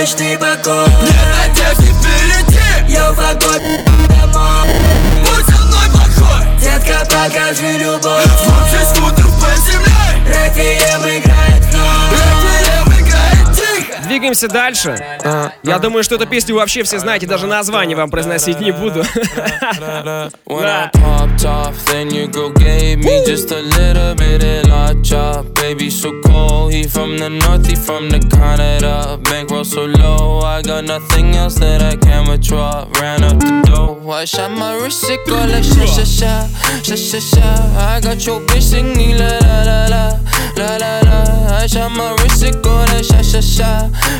[0.00, 2.92] Вечный покой не надежде впереди.
[2.92, 3.60] Йоу, факбой,
[4.08, 4.68] домой
[5.20, 6.58] Будь со мной плохой.
[6.58, 8.24] Детка, покажи любовь.
[8.46, 9.19] Лучше скутер по
[14.10, 14.96] Двигаемся дальше.
[15.62, 19.04] Я думаю, что эту песню вообще все знаете, даже название вам произносить не буду.
[20.46, 25.00] When I popped off, then your girl gave me just a little bit of la
[25.04, 25.54] chop.
[25.54, 26.72] Baby, so cold.
[26.72, 29.16] He from the north, he from the Canada.
[29.22, 32.86] Bankroll so low, I got nothing else that I can withdraw.
[33.00, 34.10] Ran up the dough.
[34.10, 36.48] I shot my wrist, it go like sha sha sha,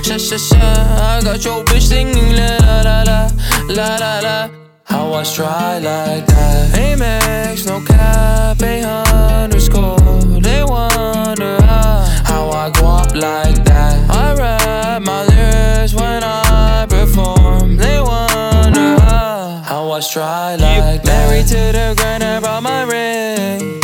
[0.02, 0.58] sha sha sha.
[0.58, 3.30] I got your bitch singing la la la
[3.68, 4.50] la, la la.
[4.84, 6.74] How I try like that?
[6.74, 8.82] Amex, no cap, a
[9.44, 10.40] underscore.
[10.40, 14.10] They wonder how, how I go up like that.
[14.10, 17.76] I rap my lyrics when I perform.
[17.76, 21.06] They wonder how, how I try like that.
[21.06, 23.80] Married to the grind, I brought my ring.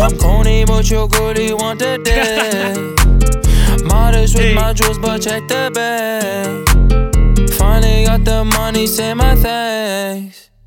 [0.00, 3.35] I'm corny, but your goodie want the dick.
[3.88, 7.50] Modest with my jewels, but check the bag.
[7.54, 10.45] Finally got the money, say my thanks.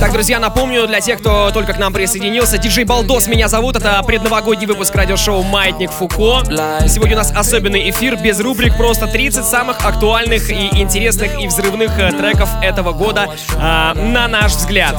[0.00, 4.00] Так, друзья, напомню для тех, кто только к нам присоединился, диджей Балдос меня зовут, это
[4.06, 6.42] предновогодний выпуск радиошоу «Маятник Фуко».
[6.86, 11.98] Сегодня у нас особенный эфир без рубрик, просто 30 самых актуальных и интересных и взрывных
[11.98, 14.94] э, треков этого года, а, на наш взгляд.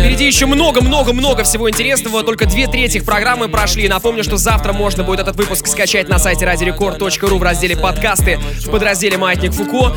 [0.00, 3.88] Впереди еще много-много-много всего интересного, только две трети программы прошли.
[3.88, 8.70] Напомню, что завтра можно будет этот выпуск скачать на сайте радиорекорд.ру в разделе «Подкасты» в
[8.70, 9.96] подразделе «Маятник Фуко».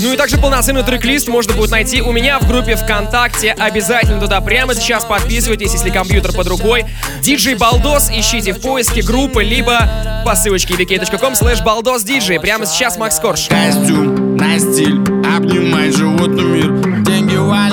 [0.00, 3.52] Ну и также полноценный трек-лист можно будет найти у меня в группе ВКонтакте.
[3.52, 6.84] Обязательно туда прямо сейчас подписывайтесь, если компьютер под рукой.
[7.20, 12.40] Диджей Балдос ищите в поиске группы, либо по ссылочке vk.com slash balдосдиджей.
[12.40, 13.48] Прямо сейчас Макс Корж.
[13.48, 15.00] Костюм на стиль,
[15.36, 17.11] обнимай животный мир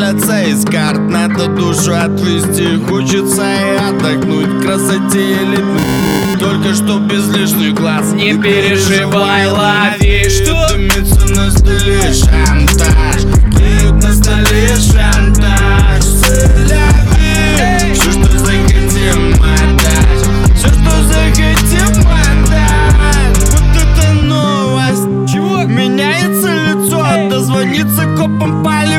[0.10, 7.76] Валятся из карт, надо душу отвести Хочется и отдохнуть, красоте элитной Только что без лишних
[7.76, 8.14] глаз.
[8.14, 10.68] Не переживай, лови, что?
[10.70, 13.22] Дымится на столе шантаж.
[13.56, 16.04] Клеют на столе шантаж.
[16.04, 20.56] Соляви Все, что захотим отдать.
[20.56, 23.52] Все, что захотим отдать.
[23.52, 25.32] Вот это новость.
[25.32, 25.64] Чего?
[25.66, 28.99] Меняется лицо, дозвониться Надо думать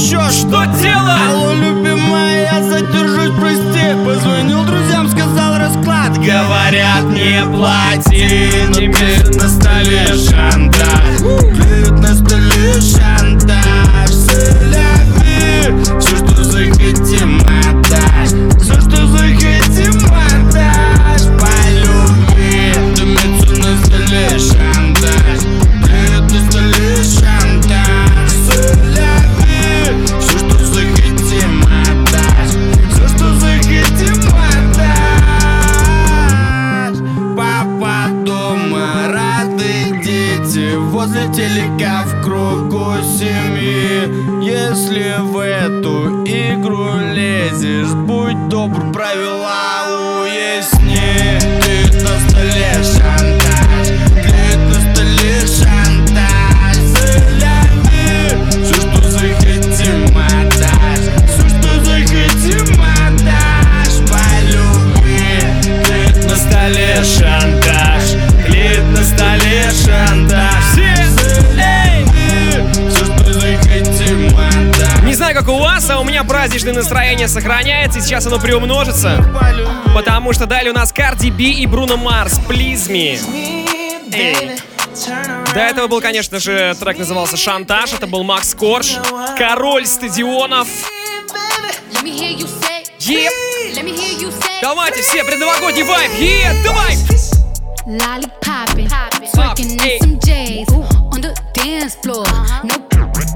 [0.00, 1.20] еще Что делать?
[1.28, 3.94] Алло, любимая, я задержусь, прости.
[4.04, 11.89] Позвонил друзьям, сказал расклад, говорят не плати Теперь на столе шантаж
[47.50, 50.79] лезешь Будь добр, правила уясни
[76.50, 79.24] праздничное настроение сохраняется, и сейчас оно приумножится.
[79.94, 83.20] Потому что далее у нас Cardi B и Бруно Марс, Please Me.
[84.12, 84.58] Эй.
[85.54, 88.96] До этого был, конечно же, трек назывался «Шантаж», это был Макс Корж,
[89.38, 90.66] король стадионов.
[92.98, 93.32] Еп.
[94.60, 96.96] Давайте все, предновогодний вайб, еп, давай!
[97.86, 98.88] Lolly popping,
[99.32, 100.68] twerking in some J's
[101.12, 102.24] on the dance floor.
[102.64, 102.90] No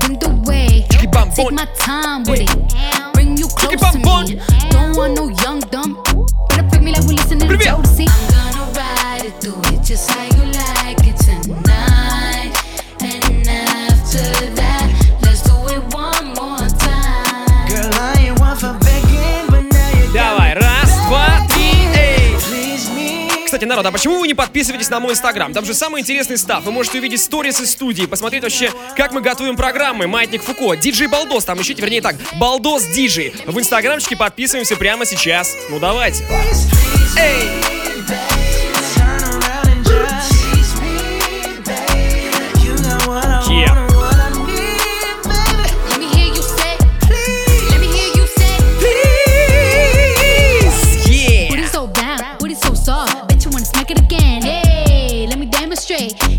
[0.07, 0.85] in the way.
[0.91, 3.04] Take my time with it.
[3.79, 4.31] Bring you close.
[4.71, 6.03] Don't want no young dumb.
[6.49, 8.07] Better pick me like we listening to Jodeci.
[8.09, 10.34] I'm gonna ride it, do it just like
[23.75, 25.53] народ, а почему вы не подписываетесь на мой инстаграм?
[25.53, 26.63] Там же самый интересный став.
[26.65, 30.07] Вы можете увидеть сторис из студии, посмотреть вообще, как мы готовим программы.
[30.07, 33.35] Маятник Фуко, диджей Балдос, там ищите, вернее так, Балдос Диджей.
[33.47, 35.57] В инстаграмчике подписываемся прямо сейчас.
[35.71, 36.25] Ну давайте.
[37.19, 38.54] Эй!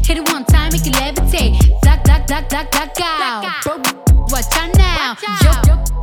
[0.04, 1.58] Hit it one time, make it levitate.
[1.82, 3.64] Black, black, black, black, black out.
[3.64, 3.78] Bro,
[4.30, 5.16] watch out now.
[5.42, 5.52] Yo,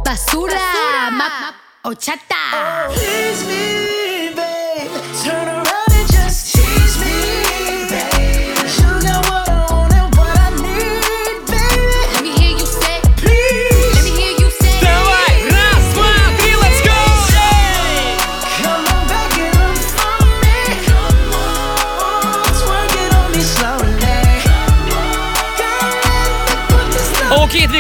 [0.05, 1.53] basura, ma,
[1.85, 2.43] ochata.
[2.55, 2.93] Oh.
[2.95, 4.12] Please me,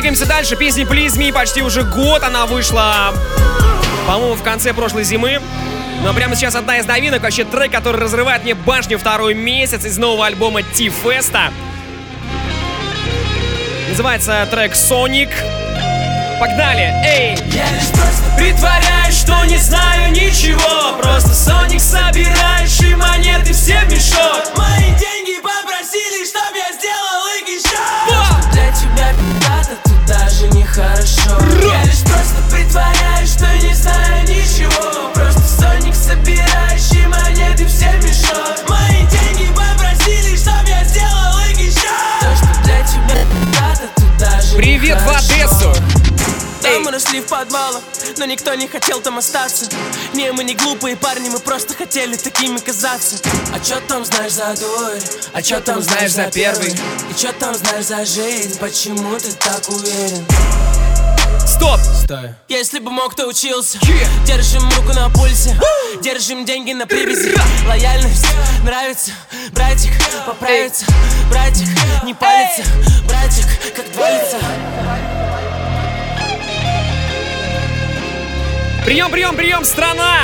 [0.03, 0.57] двигаемся дальше.
[0.57, 2.25] Песня Please Me почти уже год.
[2.25, 3.15] Она вышла,
[4.09, 5.41] по-моему, в конце прошлой зимы.
[6.03, 9.99] Но прямо сейчас одна из новинок, вообще трек, который разрывает мне башню второй месяц из
[9.99, 11.53] нового альбома T-Festa.
[13.91, 15.31] Называется трек Sonic.
[16.41, 16.93] Погнали!
[17.05, 17.37] Эй!
[17.53, 23.93] Я лишь просто притворяюсь, что не знаю ничего Просто Соник собираешь и монеты все в
[23.93, 27.12] мешок Мои деньги попросили, чтоб я сделал
[30.13, 31.39] даже нехорошо.
[31.63, 35.11] Я лишь просто притворяюсь, что не знаю ничего.
[35.15, 41.89] Просто Соник собираешь и монеты все мешок Мои деньги попросили, чтоб я сделал их еще
[42.21, 45.09] То, что для тебя пи***то тут даже Привет в.
[45.09, 46.02] Одессу!
[46.63, 47.83] Да, мы нашли в подвалах,
[48.19, 49.67] но никто не хотел там остаться.
[50.15, 53.17] Не, мы не глупые парни, мы просто хотели такими казаться.
[53.53, 55.01] А чё там знаешь за дурь?
[55.33, 56.73] А чё там знаешь за первый?
[57.11, 58.59] И чё там знаешь за жизнь?
[58.59, 60.25] Почему ты так уверен?
[61.47, 61.81] Стоп!
[62.05, 62.35] Стой.
[62.49, 63.79] Если бы мог, то учился.
[64.25, 65.59] Держим руку на пульсе.
[66.01, 67.35] Держим деньги на привязи.
[67.67, 68.27] Лояльность
[68.65, 69.11] нравится.
[69.53, 69.93] Братик,
[70.27, 70.85] поправится
[71.31, 71.69] Братик,
[72.05, 72.63] не палится
[73.07, 74.39] Братик, как двоится
[78.85, 80.19] Прием, прием, прием, страна!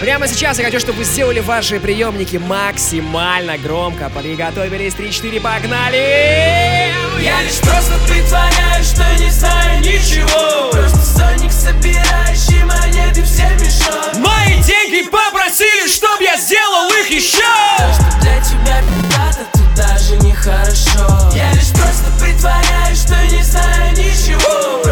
[0.00, 4.08] Прямо сейчас я хочу, чтобы вы сделали ваши приемники максимально громко.
[4.08, 6.90] Подготовились, 3-4, погнали!
[7.20, 14.60] Я лишь просто притворяюсь, что не знаю ничего Просто Соник собирающий монеты все мешок Мои
[14.62, 17.42] деньги попросили, чтоб я сделал их еще!
[17.78, 23.92] То, что для тебя пи***то тут даже нехорошо Я лишь просто притворяюсь, что не знаю
[23.92, 24.82] ничего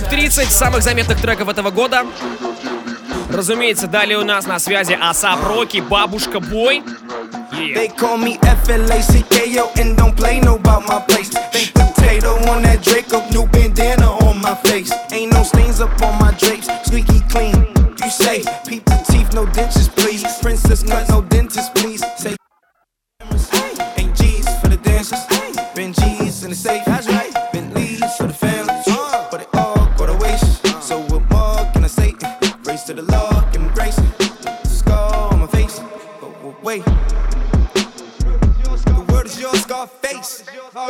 [0.00, 2.06] 30 самых заметных треков этого года.
[3.30, 6.84] Разумеется, далее у нас на связи Асап Роки, Бабушка Бой.
[25.92, 26.85] G's in the safe.
[32.96, 34.00] The Lord, give him grace.
[34.64, 35.80] Scar on my face,
[36.20, 36.82] but wait.
[38.84, 40.44] The word is yours, Scarface.
[40.74, 40.86] I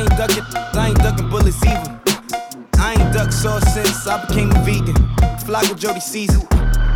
[0.00, 0.42] ain't ducking,
[0.74, 2.00] I ain't ducking bullets either.
[2.78, 4.94] I ain't ducked sauce since I became a vegan.
[5.40, 6.40] Fly with Jody season.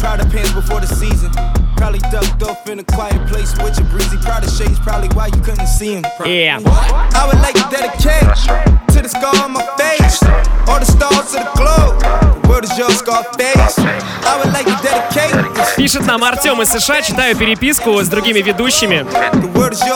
[0.01, 1.31] Proud of pants before the season.
[1.77, 4.17] Probably ducked off in a quiet place with your breezy.
[4.19, 6.05] Proud of shades, probably why you couldn't see him.
[6.25, 6.59] Yeah.
[6.65, 10.23] I would like to dedicate to the scar on my face.
[10.69, 12.01] All the stars to the globe.
[12.43, 13.79] The word is yours, Scarface.
[13.79, 15.77] I would like to dedicate this.
[15.77, 19.07] Пишет нам Артем из США, читаю переписку с другими ведущими.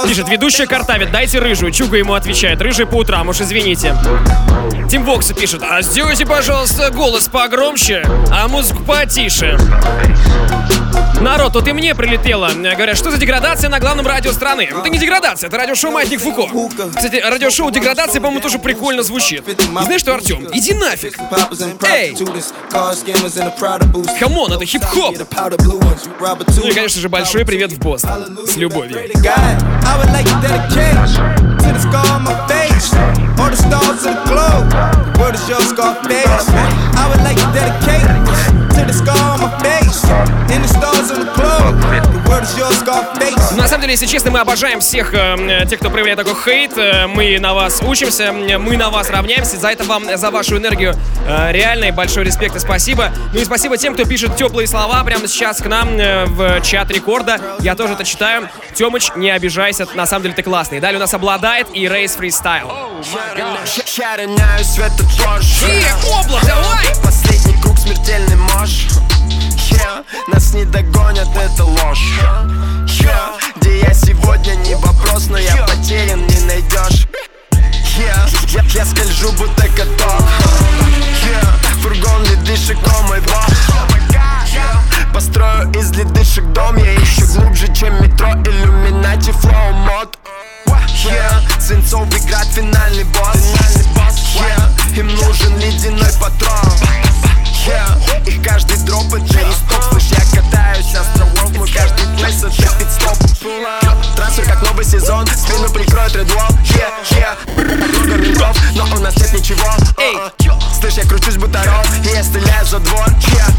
[0.07, 1.73] Пишет, ведущая картавит, дайте рыжую.
[1.73, 3.95] Чуга ему отвечает, рыжий по утрам, уж извините.
[4.89, 9.59] Тим Вокса пишет, а сделайте, пожалуйста, голос погромче, а музыку потише.
[11.25, 12.51] Народ, тут и мне прилетело.
[12.55, 14.69] Говорят, что за деградация на главном радио страны?
[14.71, 16.47] Это не деградация, это радиошоу Маятник Фуко.
[16.95, 19.49] Кстати, радиошоу Деградация, по-моему, тоже прикольно звучит.
[19.49, 21.17] И знаешь что, Артем, иди нафиг.
[21.91, 22.15] Эй!
[24.21, 25.17] Come on, это хип-хоп.
[26.57, 28.39] Ну и, конечно же, большой привет в Бостон.
[28.47, 28.99] С любовью.
[29.85, 30.97] I would like to dedicate
[31.63, 32.93] to the scar on my face.
[33.39, 34.69] All the stars to the globe.
[35.17, 36.47] The is yours, Scarface.
[37.01, 38.09] I would like to dedicate
[38.77, 40.05] to the scar on my face.
[40.53, 41.81] And the stars on the globe.
[41.81, 42.25] The.
[43.57, 46.77] На самом деле, если честно, мы обожаем всех э, тех, кто проявляет такой хейт.
[46.77, 49.57] Э, мы на вас учимся, мы на вас равняемся.
[49.57, 50.95] За это вам, за вашу энергию
[51.27, 53.11] э, реальный большой респект и спасибо.
[53.33, 56.91] Ну и спасибо тем, кто пишет теплые слова прямо сейчас к нам э, в чат
[56.91, 57.41] рекорда.
[57.61, 58.49] Я тоже это читаю.
[58.75, 60.81] Тёмыч, не обижайся, на самом деле ты классный.
[60.81, 62.71] Далее у нас Обладает и Race Freestyle.
[66.13, 66.87] Облак, давай!
[67.03, 68.87] Последний круг смертельный мощь
[69.71, 72.21] Yeah, Нас не догонят, это ложь.
[72.87, 77.07] Yeah, Где я сегодня не вопрос, но я потерян, не найдешь.
[77.99, 80.23] Yeah, я, я скольжу, будто каток.
[81.25, 83.94] Yeah, Фургон ледышек, о мой бог
[85.15, 90.19] Построю из ледышек дом, я ищу глубже, чем метро Иллюминати, флоу, мод.
[90.67, 93.55] Yeah, Свинцовый град, финальный босс.
[94.35, 96.59] Yeah, Им нужен ледяной патрон.
[97.65, 99.47] Yeah, И каждый дроп это
[99.89, 101.34] Слышь, я катаюсь, островок
[101.65, 103.17] Мой каждый плейс это пит-стоп
[104.17, 107.95] Трансфер как новый сезон Спину прикроет редвол Yeah, yeah.
[107.95, 109.65] Кругом ментов, но у нас нет ничего.
[109.97, 110.15] Эй,
[110.79, 113.07] Слышь, я кручусь будто рок И я стреляю за двор.
[113.07, 113.51] Yeah,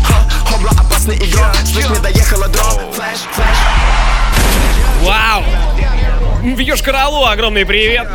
[0.47, 3.57] Хобла опасный игрок Слышь, мне доехала дров Флэш, флэш.
[5.01, 5.43] Вау!
[6.43, 8.07] Вьешь Каралу, огромный привет.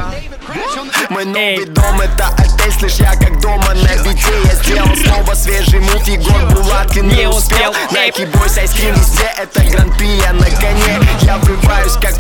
[1.09, 2.29] Мой новый дом это
[2.61, 7.29] отель, слышь, я как дома на бите Я сделал снова свежий мув, Егор Булаткин не
[7.29, 12.15] успел Найки бойс, айскрим везде, это гран-при, я на коне Я врываюсь как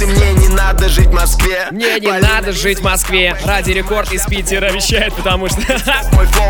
[0.00, 3.36] и мне не надо жить в Москве Мне не надо жить в Москве.
[3.44, 5.60] Ради рекорд из Питера вещает, потому что...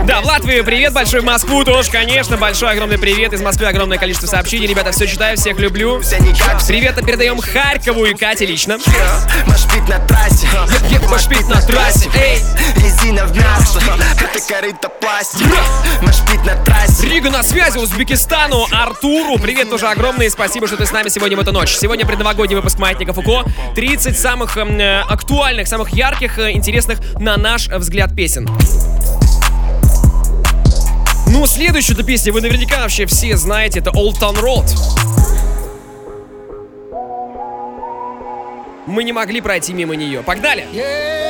[0.04, 2.36] Да, в Латвию привет, большой в Москву тоже, конечно.
[2.36, 3.32] Большой огромный привет.
[3.32, 4.66] Из Москвы огромное количество сообщений.
[4.66, 6.00] Ребята, все читаю, всех люблю.
[6.66, 8.78] Привет передаем Харькову и Кате лично.
[9.46, 10.46] Машпит на трассе
[11.08, 12.38] Машпит на трассе, эй
[12.76, 13.80] Резина в мясо,
[14.18, 15.46] это корыто пластик
[16.02, 19.38] Машпит на трассе Рига на связи, Узбекистану, Артуру.
[19.38, 21.76] Привет тоже огромный, спасибо, что ты с нами сегодня в эту ночь.
[21.76, 23.44] Сегодня предновогодний выпуск Маятника Фуко.
[23.74, 28.48] 30 самых э, актуальных, самых ярких, э, интересных, на наш взгляд, песен.
[31.26, 34.66] Ну, следующую-то песню вы наверняка вообще все знаете, это Old Town Road.
[38.86, 40.22] Мы не могли пройти мимо нее.
[40.22, 40.66] Погнали!
[40.72, 41.29] Yeah,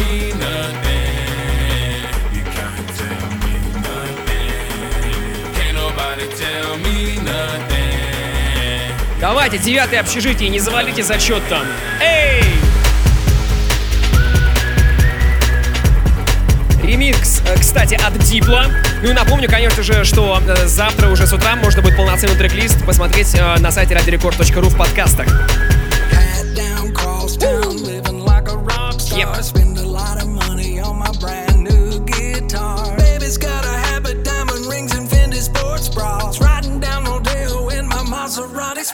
[9.19, 11.63] Давайте, девятое общежитие, не завалите зачет там.
[12.01, 12.43] Эй!
[16.83, 18.65] Ремикс, э, кстати, от Дипла.
[19.03, 22.83] Ну и напомню, конечно же, что э, завтра уже с утра можно будет полноценный трек-лист
[22.85, 25.27] посмотреть э, на сайте радиорекорд.ру в подкастах.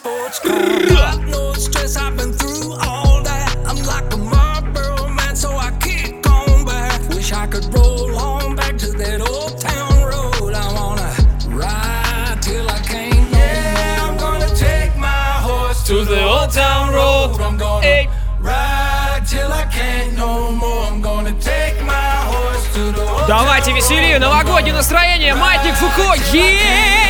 [0.07, 0.87] sports car.
[0.89, 3.57] Got no stress, I've been through all that.
[3.66, 7.09] I'm like a Marlboro man, so I kick on back.
[7.09, 10.55] Wish I could roll on back to that old town road.
[10.55, 11.11] I wanna
[11.49, 16.95] ride till I can't no Yeah, I'm gonna take my horse To the old town
[16.95, 17.41] road.
[17.41, 18.09] I'm gonna
[18.41, 20.85] ride till I can't no more.
[20.87, 27.05] I'm gonna take my horse to the old Давайте веселее, новогоднее настроение, Маятник Фуко, yeah!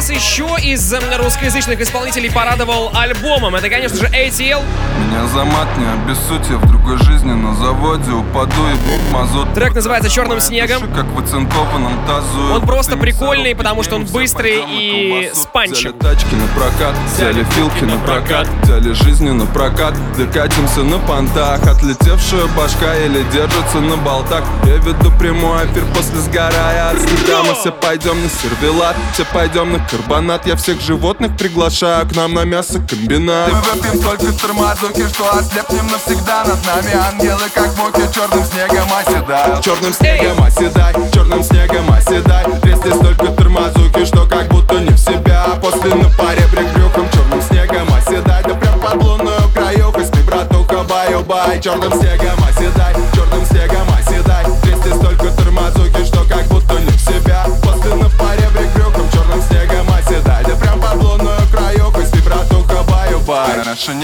[0.00, 3.54] Нас еще из русскоязычных исполнителей порадовал альбомом?
[3.54, 4.62] Это, конечно же, ATL.
[4.98, 9.52] Меня за мат не обессудь, я в другой жизни на заводе упаду и бук мазут
[9.52, 10.90] Трек называется «Черным снегом».
[10.94, 15.92] Как в оцинкованном тазу Он просто прикольный, потому что он быстрый и с панчем.
[15.98, 21.66] Тачки на прокат, взяли филки на прокат Взяли жизни на прокат, докатимся на понтах.
[21.66, 24.44] Отлетевшая башка или держится на болтах.
[24.64, 27.42] Я веду прямой эфир после сгорая от стыда.
[27.42, 30.46] Мы все пойдем на сервелат, все пойдем на карбонат.
[30.46, 36.44] Я всех животных приглашаю к нам на мясокомбинат Мы выпьем столько тормозуки, что ослепнем навсегда.
[36.44, 39.64] Над нами ангелы, как муки, черным снегом оседают.
[39.64, 40.94] Черным снегом оседай,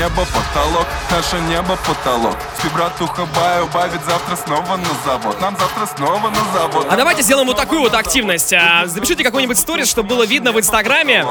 [0.06, 5.96] небо потолок, наше небо потолок Спи, братуха, баю-бай, ведь завтра снова на завод Нам завтра
[5.96, 8.52] снова на завод А давайте сделаем вот такую вот активность.
[8.52, 11.26] А, Запишите какой-нибудь сторис, чтобы было видно в Инстаграме,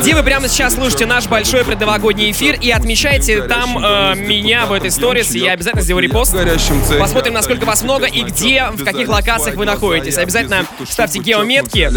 [0.00, 4.72] где вы прямо сейчас слушаете наш большой предновогодний эфир и отмечайте там э, меня в
[4.72, 6.34] этой сторис, и я обязательно сделаю репост.
[6.98, 10.18] Посмотрим, насколько вас много и где, в каких локациях вы находитесь.
[10.18, 11.90] Обязательно ставьте геометки.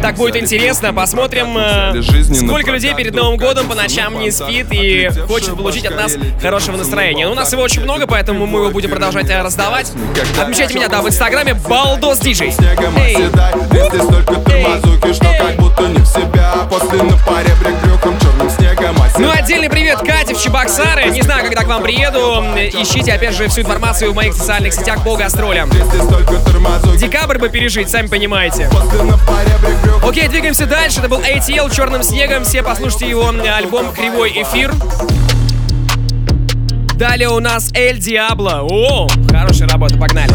[0.00, 0.92] Так будет интересно.
[0.92, 2.02] Посмотрим, э,
[2.34, 6.76] сколько людей перед Новым годом по ночам не спит и хочет получить от нас хорошего
[6.76, 7.26] настроения.
[7.26, 9.92] Ну, у нас его очень много, поэтому мы его будем продолжать э, раздавать.
[10.40, 12.52] Отмечайте меня, да, в Инстаграме Балдос Диджей.
[12.52, 18.50] Трясти столько тормозуки, что как будто не в себя После на паре брек брюхом черным
[18.50, 21.10] снегом Ну, отдельный привет Кате в Чебоксары.
[21.10, 22.44] Не знаю, когда к вам приеду.
[22.56, 25.70] Ищите, опять же, всю информацию в моих социальных сетях по гастролям.
[26.96, 28.70] Декабрь бы пережить, сами понимаете.
[30.02, 31.00] Окей, двигаемся дальше.
[31.00, 32.44] Это был ATL черным снегом.
[32.44, 34.72] Все послушайте его альбом Кривой эфир.
[36.97, 38.61] Далее у нас Эль Диабло.
[38.63, 40.33] О, хорошая работа, погнали.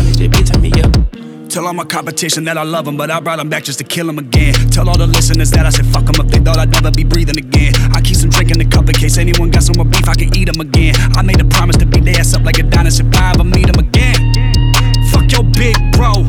[1.49, 3.85] Tell all my competition that I love them, but I brought them back just to
[3.85, 4.55] kill them again.
[4.70, 7.05] Tell all the listeners that I said fuck them if they thought I'd never be
[7.05, 7.72] breathing again.
[7.95, 10.14] I keep some drink in the cup in case anyone got some more beef, I
[10.14, 10.95] can eat them again.
[11.16, 13.45] I made a promise to beat their ass up like a dinosaur if I ever
[13.45, 14.20] meet them again.
[15.11, 16.29] Fuck your big bro.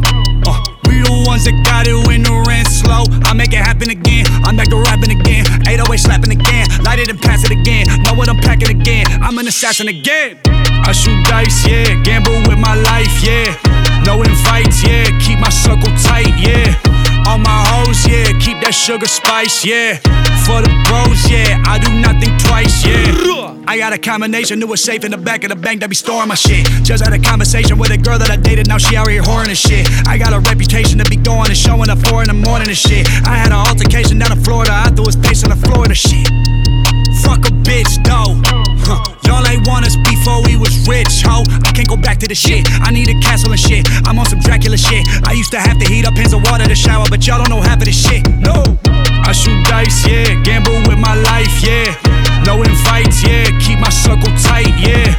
[0.95, 3.03] We the ones that got it when the rent's slow.
[3.27, 4.27] I make it happen again.
[4.47, 5.43] I'm back to rapping again.
[5.67, 6.71] 808 slapping again.
[6.87, 7.91] Light it and pass it again.
[8.07, 9.07] Know what I'm packing again.
[9.19, 10.39] I'm an assassin again.
[10.87, 11.99] I shoot dice, yeah.
[12.07, 13.59] Gamble with my life, yeah.
[14.07, 15.11] No invites, yeah.
[15.19, 16.79] Keep my circle tight, yeah.
[17.27, 17.64] All my
[18.09, 18.33] yeah.
[18.41, 19.99] Keep that sugar spice, yeah.
[20.47, 21.63] For the bros, yeah.
[21.67, 23.55] I do nothing twice, yeah.
[23.67, 25.97] I got a combination, knew a safe in the back of the bank that be
[25.97, 26.67] storing my shit.
[26.83, 29.49] Just had a conversation with a girl that I dated, now she out here whoring
[29.49, 29.89] and shit.
[30.07, 32.77] I got a reputation to be going and showing up four in the morning and
[32.77, 33.07] shit.
[33.25, 35.95] I had an altercation down in Florida, I threw his face on the floor Florida
[35.95, 36.29] shit.
[37.23, 38.41] Fuck a bitch, though.
[38.87, 39.14] Huh.
[39.26, 41.44] Y'all ain't want us before we was rich, ho.
[41.64, 42.68] I can't go back to the shit.
[42.82, 43.88] I need a castle and shit.
[44.08, 45.06] I'm on some Dracula shit.
[45.24, 47.50] I used to have to heat up pans of water to shower, but y'all don't
[47.50, 48.28] know half of this shit.
[48.30, 48.78] No.
[49.24, 50.42] I shoot dice, yeah.
[50.44, 51.94] Gamble with my life, yeah.
[52.46, 53.46] No invites, yeah.
[53.60, 55.16] Keep my circle tight, yeah.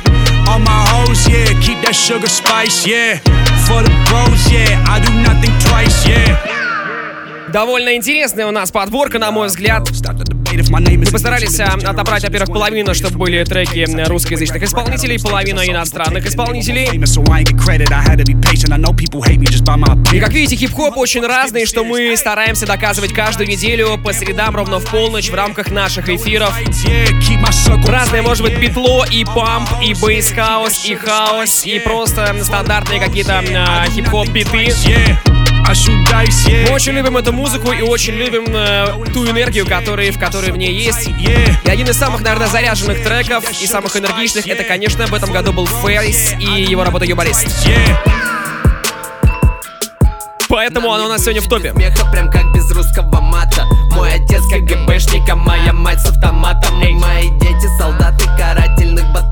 [0.48, 1.54] All my hoes, yeah.
[1.60, 3.18] Keep that sugar spice, yeah.
[3.66, 4.82] For the bros, yeah.
[4.88, 6.36] I do nothing twice, yeah.
[7.52, 9.88] Довольно интересная у нас подборка, на мой взгляд.
[11.05, 16.89] Мы постарались а, отобрать, во-первых, половину, чтобы были треки м, русскоязычных исполнителей, половину иностранных исполнителей.
[20.13, 24.79] И как видите, хип-хоп очень разный, что мы стараемся доказывать каждую неделю по средам ровно
[24.79, 26.53] в полночь в рамках наших эфиров.
[27.87, 33.43] Разное может быть битло, и pump, и bass house, и хаус, и просто стандартные какие-то
[33.55, 34.71] а, хип-хоп биты.
[35.67, 40.57] Мы очень любим эту музыку и очень любим э, ту энергию, которая, в которой в
[40.57, 41.07] ней есть.
[41.07, 45.53] И один из самых, наверное, заряженных треков и самых энергичных, это, конечно, в этом году
[45.53, 47.47] был Фейс и его работа «Юморист».
[50.47, 51.71] Поэтому оно у нас сегодня в топе.
[51.71, 56.93] Смеха прям как без русского мата Мой отец КГБшник, а моя мать с автоматом И
[56.93, 59.24] мои дети солдаты карательных батальонов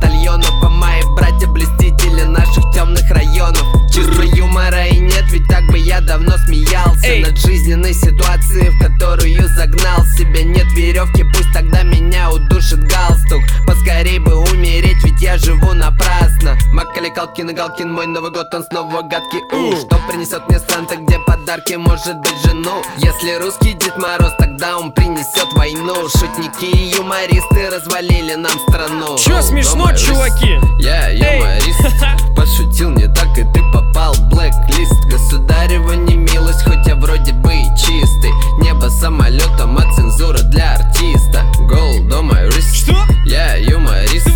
[7.14, 10.44] смеялся Над жизненной ситуацией, в которую загнал себя.
[10.44, 13.44] Нет веревки, пусть тогда меня удушит галстук.
[13.66, 16.58] Поскорей бы умереть, ведь я живу напрасно.
[16.72, 19.42] Макали Калкин и Галкин, мой Новый год, он снова гадкий.
[19.52, 19.76] У!
[19.76, 22.82] Что принесет мне Санта, где подарки, может быть жену?
[22.98, 25.96] Если русский Дед Мороз, тогда он принесет войну.
[26.10, 29.18] Шутники и юмористы развалили нам страну.
[29.18, 30.60] Чё смешно, чуваки?
[30.80, 31.82] Я юморист
[32.84, 34.14] Пошутил не так, и ты попал.
[34.14, 38.32] В блэк-лист Государева не милость, хоть я вроде бы и чистый.
[38.60, 41.46] Небо самолетом, а цензура для артиста.
[41.60, 42.98] Gold on my wrist Что?
[43.26, 44.28] Я юморист.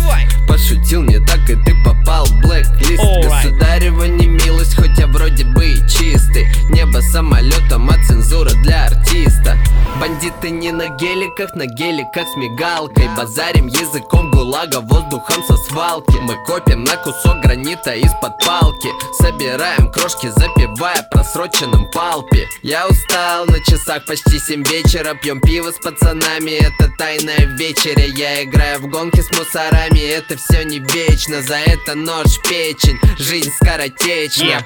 [0.48, 2.24] Пошутил не так, и ты попал.
[2.24, 3.02] В блэк-лист.
[3.22, 9.56] Государева не милость, хоть я вроде бы и чистый Небо самолетом, а цензура для артиста.
[9.98, 13.08] Бандиты не на геликах, на геликах с мигалкой.
[13.16, 16.16] Базарим языком гулага, воздухом со свалки.
[16.20, 18.90] Мы копим на кусок гранита из-под палки.
[19.18, 25.14] Собираем крошки, запивая просроченным палпи Я устал, на часах почти 7 вечера.
[25.14, 28.04] Пьем пиво с пацанами, это тайная вечеря.
[28.04, 31.42] Я играю в гонки с мусорами, это все не вечно.
[31.42, 34.64] За это нож печень, жизнь скоротечна.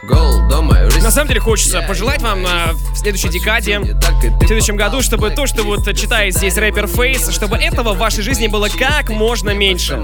[0.63, 1.03] My wrist.
[1.03, 5.47] На самом деле хочется пожелать вам а, в следующей декаде, в следующем году, чтобы то,
[5.47, 9.97] что вот читает здесь рэпер Фейс, чтобы этого в вашей жизни было как можно меньше.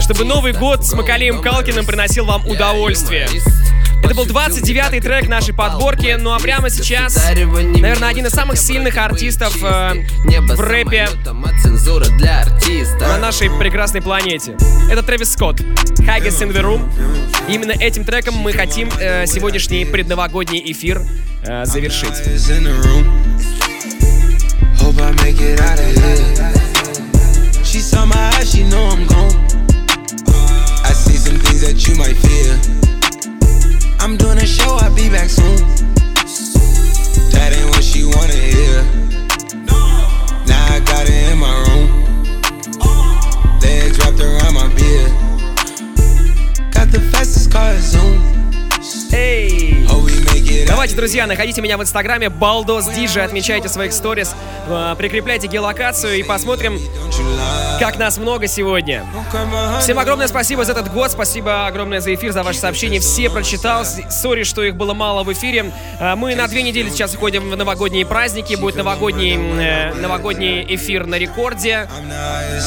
[0.00, 3.28] Чтобы Новый год с Макалеем Калкиным приносил вам удовольствие.
[4.02, 8.96] Это был 29-й трек нашей подборки, ну а прямо сейчас, наверное, один из самых сильных
[8.96, 10.04] артистов э,
[10.54, 11.08] в рэпе
[13.00, 14.56] на нашей прекрасной планете.
[14.90, 16.88] Это Трэвис Скотт, Haggis in the Room.
[17.48, 21.02] Именно этим треком мы хотим э, сегодняшний предновогодний эфир
[21.44, 22.14] э, завершить.
[51.06, 54.34] Друзья, находите меня в инстаграме Балдос Диджи, отмечайте в своих сторис,
[54.66, 56.80] э, прикрепляйте геолокацию и посмотрим,
[57.78, 59.06] как нас много сегодня.
[59.80, 62.98] Всем огромное спасибо за этот год, спасибо огромное за эфир, за ваши сообщения.
[62.98, 63.84] Все прочитал.
[63.84, 65.70] Sorry, что их было мало в эфире.
[66.00, 68.56] Э, Мы на две недели сейчас уходим в новогодние праздники.
[68.56, 71.88] Будет новогодний, э, новогодний эфир на рекорде.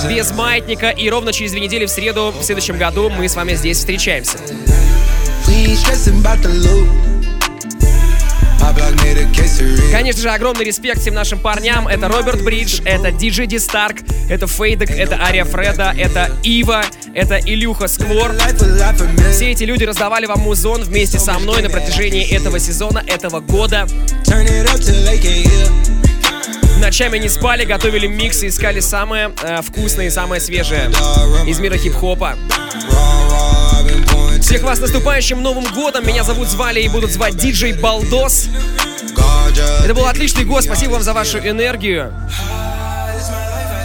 [0.10, 0.92] Без маятника.
[0.92, 4.38] И ровно через две недели в среду в следующем году мы с вами здесь встречаемся.
[5.46, 7.19] We stressing about the loot.
[9.92, 11.88] Конечно же, огромный респект всем нашим парням.
[11.88, 13.98] Это Роберт Бридж, это Диджей Ди Старк,
[14.30, 16.84] это Фейдек, это Ария Фреда, это Ива,
[17.14, 18.34] это Илюха Сквор.
[19.32, 23.88] Все эти люди раздавали вам музон вместе со мной на протяжении этого сезона, этого года.
[26.80, 30.90] Ночами не спали, готовили миксы, искали самое э, вкусное и самое свежее
[31.46, 32.38] из мира хип-хопа.
[34.50, 36.08] Всех вас с наступающим Новым Годом!
[36.08, 38.48] Меня зовут Звали и будут звать Диджей Балдос.
[39.86, 42.12] Это был отличный год, спасибо вам за вашу энергию.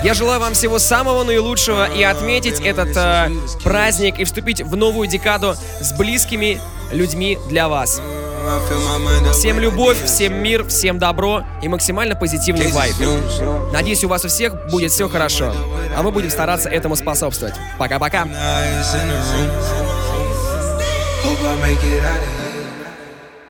[0.03, 3.31] Я желаю вам всего самого наилучшего и отметить этот э,
[3.63, 6.59] праздник и вступить в новую декаду с близкими
[6.93, 8.01] людьми для вас.
[9.35, 12.95] Всем любовь, всем мир, всем добро и максимально позитивный вайб.
[13.71, 15.55] Надеюсь, у вас у всех будет все хорошо,
[15.95, 17.55] а мы будем стараться этому способствовать.
[17.77, 18.27] Пока-пока.
[21.47, 22.44] I make it out of here.